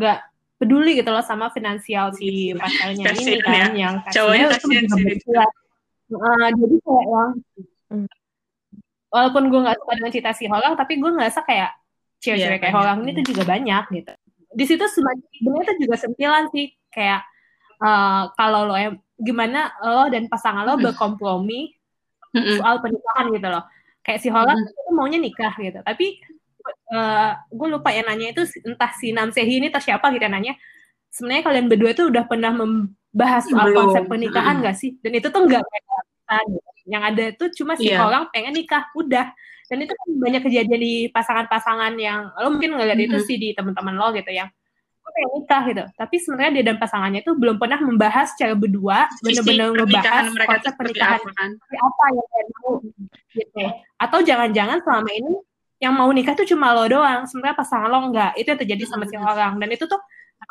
nggak 0.00 0.18
peduli 0.56 0.96
gitu 0.96 1.12
loh 1.12 1.20
sama 1.20 1.52
finansial 1.52 2.16
si 2.16 2.52
pacarnya 2.56 3.12
ini 3.12 3.32
kan 3.44 3.52
ya. 3.52 3.64
yang 3.76 3.94
cowoknya 4.08 4.46
kasihan 4.56 4.84
sih. 4.88 5.04
uh, 6.16 6.48
jadi 6.48 6.76
kayak 6.80 7.06
yang 7.12 7.30
hmm. 7.92 8.08
walaupun 9.12 9.42
gue 9.52 9.60
nggak 9.60 9.76
suka 9.76 9.92
dengan 10.00 10.12
cerita 10.12 10.32
si 10.32 10.44
Holang 10.48 10.74
tapi 10.74 10.96
gue 10.96 11.10
ngerasa 11.12 11.44
kayak 11.44 11.76
cewek-cewek 12.24 12.56
yeah, 12.56 12.62
kayak 12.62 12.74
Holang 12.74 13.04
ini 13.04 13.20
tuh 13.20 13.24
juga 13.36 13.42
banyak 13.44 13.84
gitu. 13.92 14.12
Di 14.56 14.64
situ 14.64 14.84
sebenarnya 14.88 15.64
tuh 15.68 15.76
juga 15.76 15.96
sentilan 16.00 16.48
sih 16.48 16.72
kayak 16.88 17.20
uh, 17.84 18.32
kalau 18.32 18.64
lo 18.64 18.76
yang 18.80 18.96
gimana 19.20 19.76
lo 19.84 20.08
dan 20.08 20.24
pasangan 20.32 20.64
lo 20.64 20.80
berkompromi 20.80 21.76
soal 22.60 22.80
pernikahan 22.80 23.26
gitu 23.32 23.48
loh. 23.48 23.64
Kayak 24.00 24.20
si 24.24 24.28
Holang 24.32 24.60
itu 24.60 24.90
maunya 24.96 25.18
nikah 25.20 25.52
gitu. 25.60 25.84
Tapi 25.84 26.20
uh, 26.66 26.96
eh, 26.96 27.30
gue 27.50 27.68
lupa 27.70 27.88
ya 27.94 28.02
nanya 28.06 28.34
itu 28.34 28.42
entah 28.66 28.90
si 28.94 29.10
Namsehi 29.10 29.62
ini 29.62 29.66
atau 29.70 29.82
siapa 29.82 30.10
gitu 30.14 30.26
nanya. 30.26 30.54
Sebenarnya 31.10 31.42
kalian 31.48 31.66
berdua 31.72 31.90
itu 31.96 32.04
udah 32.12 32.24
pernah 32.28 32.52
membahas 32.52 33.48
soal 33.48 33.72
Belum. 33.72 33.88
konsep 33.88 34.04
pernikahan 34.04 34.60
gak 34.60 34.76
sih? 34.76 35.00
Dan 35.00 35.16
itu 35.16 35.32
tuh 35.32 35.42
nggak 35.48 35.62
yang 36.86 37.02
ada 37.02 37.34
tuh 37.34 37.50
cuma 37.54 37.78
si 37.78 37.90
yeah. 37.90 38.02
orang 38.02 38.30
pengen 38.30 38.54
nikah 38.54 38.86
udah. 38.94 39.30
Dan 39.66 39.82
itu 39.82 39.94
kan 39.94 40.08
banyak 40.22 40.42
kejadian 40.46 40.78
di 40.78 40.94
pasangan-pasangan 41.10 41.98
yang 41.98 42.30
lo 42.38 42.54
mungkin 42.54 42.78
ngeliat 42.78 42.94
mm 42.94 43.02
-hmm. 43.02 43.18
itu 43.18 43.26
sih 43.26 43.36
di 43.38 43.48
teman-teman 43.50 43.98
lo 43.98 44.14
gitu 44.14 44.30
yang 44.30 44.46
pengen 45.16 45.30
nikah 45.40 45.62
gitu. 45.72 45.84
Tapi 45.96 46.16
sebenarnya 46.20 46.52
dia 46.60 46.64
dan 46.68 46.76
pasangannya 46.76 47.20
itu 47.24 47.32
belum 47.32 47.56
pernah 47.56 47.80
membahas 47.80 48.36
secara 48.36 48.52
berdua 48.52 49.08
benar-benar 49.24 49.66
ngebahas 49.72 50.24
konsep 50.36 50.74
pernikahan 50.76 51.20
apa, 51.24 51.44
apa 51.80 52.04
yang 52.12 52.26
kayak 52.28 52.46
mau 52.52 52.72
gitu. 53.32 53.64
Atau 53.96 54.18
jangan-jangan 54.20 54.78
selama 54.84 55.10
ini 55.16 55.34
yang 55.82 55.92
mau 55.92 56.08
nikah 56.08 56.32
tuh 56.32 56.48
cuma 56.48 56.72
lo 56.72 56.84
doang. 56.88 57.28
Sebenarnya 57.28 57.56
pasangan 57.56 57.88
lo 57.88 57.98
enggak. 58.08 58.32
Itu 58.40 58.52
yang 58.52 58.60
terjadi 58.60 58.82
sama 58.88 59.04
si 59.08 59.16
orang. 59.16 59.60
Dan 59.60 59.68
itu 59.72 59.84
tuh 59.84 60.00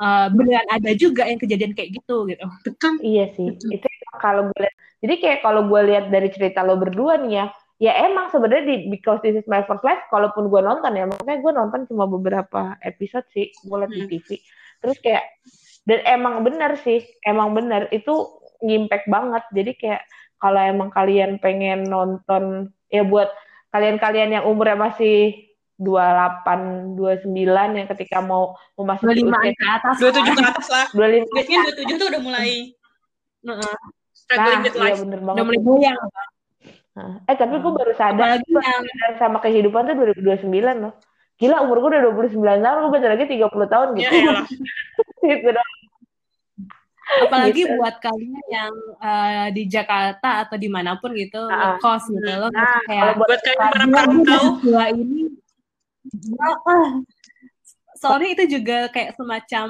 uh, 0.02 0.28
beneran 0.30 0.68
ada 0.70 0.92
juga 0.94 1.26
yang 1.26 1.42
kejadian 1.42 1.74
kayak 1.74 1.98
gitu 1.98 2.30
gitu. 2.30 2.46
Betul. 2.66 2.94
Iya 3.02 3.26
sih. 3.34 3.48
Betul. 3.54 3.70
itu 3.82 3.88
kalau 4.16 4.48
gue 4.48 4.60
lihat 4.64 4.76
jadi 5.04 5.14
kayak 5.20 5.40
kalau 5.44 5.62
gue 5.68 5.82
lihat 5.92 6.06
dari 6.08 6.30
cerita 6.32 6.64
lo 6.64 6.80
berdua 6.80 7.20
nih 7.20 7.44
ya 7.44 7.46
ya 7.76 7.92
emang 8.08 8.32
sebenarnya 8.32 8.64
di 8.64 8.76
Because 8.88 9.20
This 9.20 9.44
Is 9.44 9.48
My 9.52 9.68
First 9.68 9.84
Life 9.84 10.08
kalaupun 10.08 10.48
gue 10.48 10.62
nonton 10.64 10.96
ya 10.96 11.04
makanya 11.04 11.44
gue 11.44 11.52
nonton 11.52 11.82
cuma 11.92 12.08
beberapa 12.08 12.80
episode 12.80 13.28
sih 13.36 13.52
gue 13.52 13.76
liat 13.76 13.92
di 13.92 14.08
hmm. 14.08 14.12
TV 14.16 14.28
terus 14.80 14.98
kayak 15.04 15.28
dan 15.86 16.02
emang 16.10 16.42
bener 16.42 16.76
sih 16.82 17.06
emang 17.24 17.54
bener. 17.54 17.88
Itu 17.94 18.42
ngimpact 18.66 19.06
banget. 19.08 19.44
Jadi 19.54 19.72
kayak 19.78 20.04
kalau 20.42 20.62
emang 20.62 20.90
kalian 20.90 21.38
pengen 21.38 21.86
nonton 21.86 22.74
ya 22.90 23.06
buat 23.06 23.30
kalian-kalian 23.76 24.40
yang 24.40 24.44
umurnya 24.48 24.80
masih 24.80 25.52
28, 25.76 26.96
29 26.96 27.28
yang 27.76 27.88
ketika 27.92 28.24
mau 28.24 28.56
memasuki 28.80 29.28
25 29.28 29.28
usia 29.28 29.52
ke 29.52 29.66
atas 29.68 29.96
27 30.00 30.40
ke 30.40 30.46
atas 30.48 30.68
lah 30.72 30.88
25 30.96 31.36
biasanya 31.36 31.60
27 31.76 32.00
tuh 32.00 32.08
udah 32.16 32.22
mulai 32.24 32.52
uh, 33.52 33.80
struggling 34.16 34.60
nah, 34.64 34.88
Iya 34.88 34.96
bener 35.04 35.20
banget. 35.20 35.36
Udah 35.36 35.46
mulai 35.52 35.62
goyang. 35.62 36.00
Nah, 36.96 37.12
eh 37.28 37.36
tapi 37.36 37.60
gue 37.60 37.74
baru 37.76 37.92
sadar 37.92 38.40
yang... 38.40 39.20
sama 39.20 39.44
kehidupan 39.44 39.84
tuh 39.92 39.96
2029 40.24 40.48
loh. 40.80 40.96
Gila 41.36 41.68
umur 41.68 41.84
gue 41.84 41.90
udah 42.00 42.02
29 42.16 42.40
tahun, 42.40 42.78
gue 42.80 42.92
bentar 42.96 43.12
lagi 43.12 43.28
30 43.28 43.44
tahun 43.52 43.88
gitu. 44.00 44.16
Ya, 44.16 44.40
gitu 45.28 45.50
dong 45.52 45.70
apalagi 47.06 47.70
gitu. 47.70 47.78
buat 47.78 48.02
kalian 48.02 48.46
yang 48.50 48.74
uh, 48.98 49.48
di 49.54 49.70
Jakarta 49.70 50.42
atau 50.48 50.58
di 50.58 50.66
mana 50.66 50.98
pun 50.98 51.14
gitu 51.14 51.46
nah, 51.46 51.78
kos 51.78 52.10
gitu 52.10 52.26
loh 52.26 52.50
nah, 52.50 52.82
kayak 52.90 53.14
buat 53.16 53.40
kalian 53.46 53.62
para 53.62 53.86
perantau 53.86 54.44
dua 54.66 54.84
ini 54.90 55.30
soalnya 57.96 58.30
itu 58.38 58.60
juga 58.60 58.92
kayak 58.92 59.16
semacam 59.16 59.68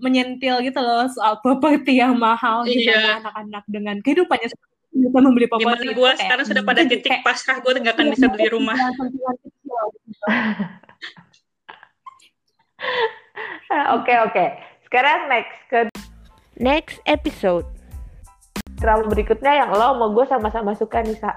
menyentil 0.00 0.64
gitu 0.64 0.80
loh 0.80 1.06
soal 1.12 1.38
properti 1.44 2.00
yang 2.00 2.16
mahal 2.16 2.64
gitu 2.66 2.88
Iya. 2.88 3.20
anak-anak 3.22 3.64
dengan 3.68 3.96
kehidupannya 4.00 4.48
bisa 4.96 5.18
membeli 5.20 5.44
properti 5.46 5.84
Gimana 5.84 5.92
gue 5.92 6.08
kayak- 6.08 6.20
sekarang 6.24 6.44
sudah 6.48 6.62
pada 6.64 6.80
titik 6.90 7.10
kayak- 7.12 7.24
pasrah 7.26 7.56
gue 7.60 7.70
nggak 7.76 7.94
akan 7.94 8.06
bisa 8.16 8.26
beli 8.32 8.48
rumah. 8.48 8.76
gitu. 8.96 9.04
Oke 13.96 14.14
oke. 14.22 14.44
Sekarang 14.86 15.26
next 15.28 15.58
ke 15.68 15.80
next 16.58 17.00
episode. 17.04 17.64
Drama 18.76 19.08
berikutnya 19.08 19.64
yang 19.64 19.70
lo 19.72 19.96
mau 19.96 20.12
gue 20.12 20.26
sama-sama 20.28 20.76
suka 20.76 21.00
nih 21.00 21.16
sa. 21.16 21.32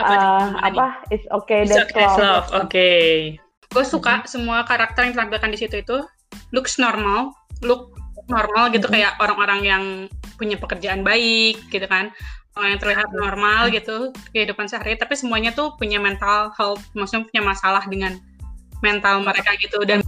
Apa? 0.00 0.14
Eh, 0.16 0.44
nih? 0.72 0.80
apa? 0.80 0.86
It's 1.12 1.26
okay 1.28 1.66
It's 1.66 1.72
that's 1.76 1.92
okay, 1.92 2.06
love. 2.06 2.18
love. 2.18 2.46
Oke. 2.64 2.88
Gue 3.70 3.84
suka 3.84 4.24
semua 4.24 4.64
karakter 4.64 5.06
yang 5.06 5.12
ditampilkan 5.14 5.50
di 5.52 5.58
situ 5.60 5.76
itu 5.78 5.96
looks 6.50 6.80
normal, 6.80 7.34
look 7.60 7.92
normal 8.26 8.70
gitu 8.72 8.86
Mhm. 8.88 8.94
kayak 8.94 9.12
orang-orang 9.20 9.60
yang 9.62 9.84
punya 10.38 10.56
pekerjaan 10.56 11.04
baik 11.04 11.60
gitu 11.68 11.84
kan. 11.84 12.10
Orang 12.58 12.74
yang 12.74 12.80
terlihat 12.82 13.08
normal 13.14 13.70
gitu 13.70 14.10
kehidupan 14.34 14.66
sehari, 14.66 14.98
tapi 14.98 15.14
semuanya 15.14 15.54
tuh 15.54 15.78
punya 15.78 16.02
mental 16.02 16.50
health, 16.58 16.82
maksudnya 16.98 17.28
punya 17.30 17.42
masalah 17.46 17.84
dengan 17.86 18.18
mental 18.82 19.22
mereka 19.22 19.54
gitu 19.60 19.78
dan 19.86 20.00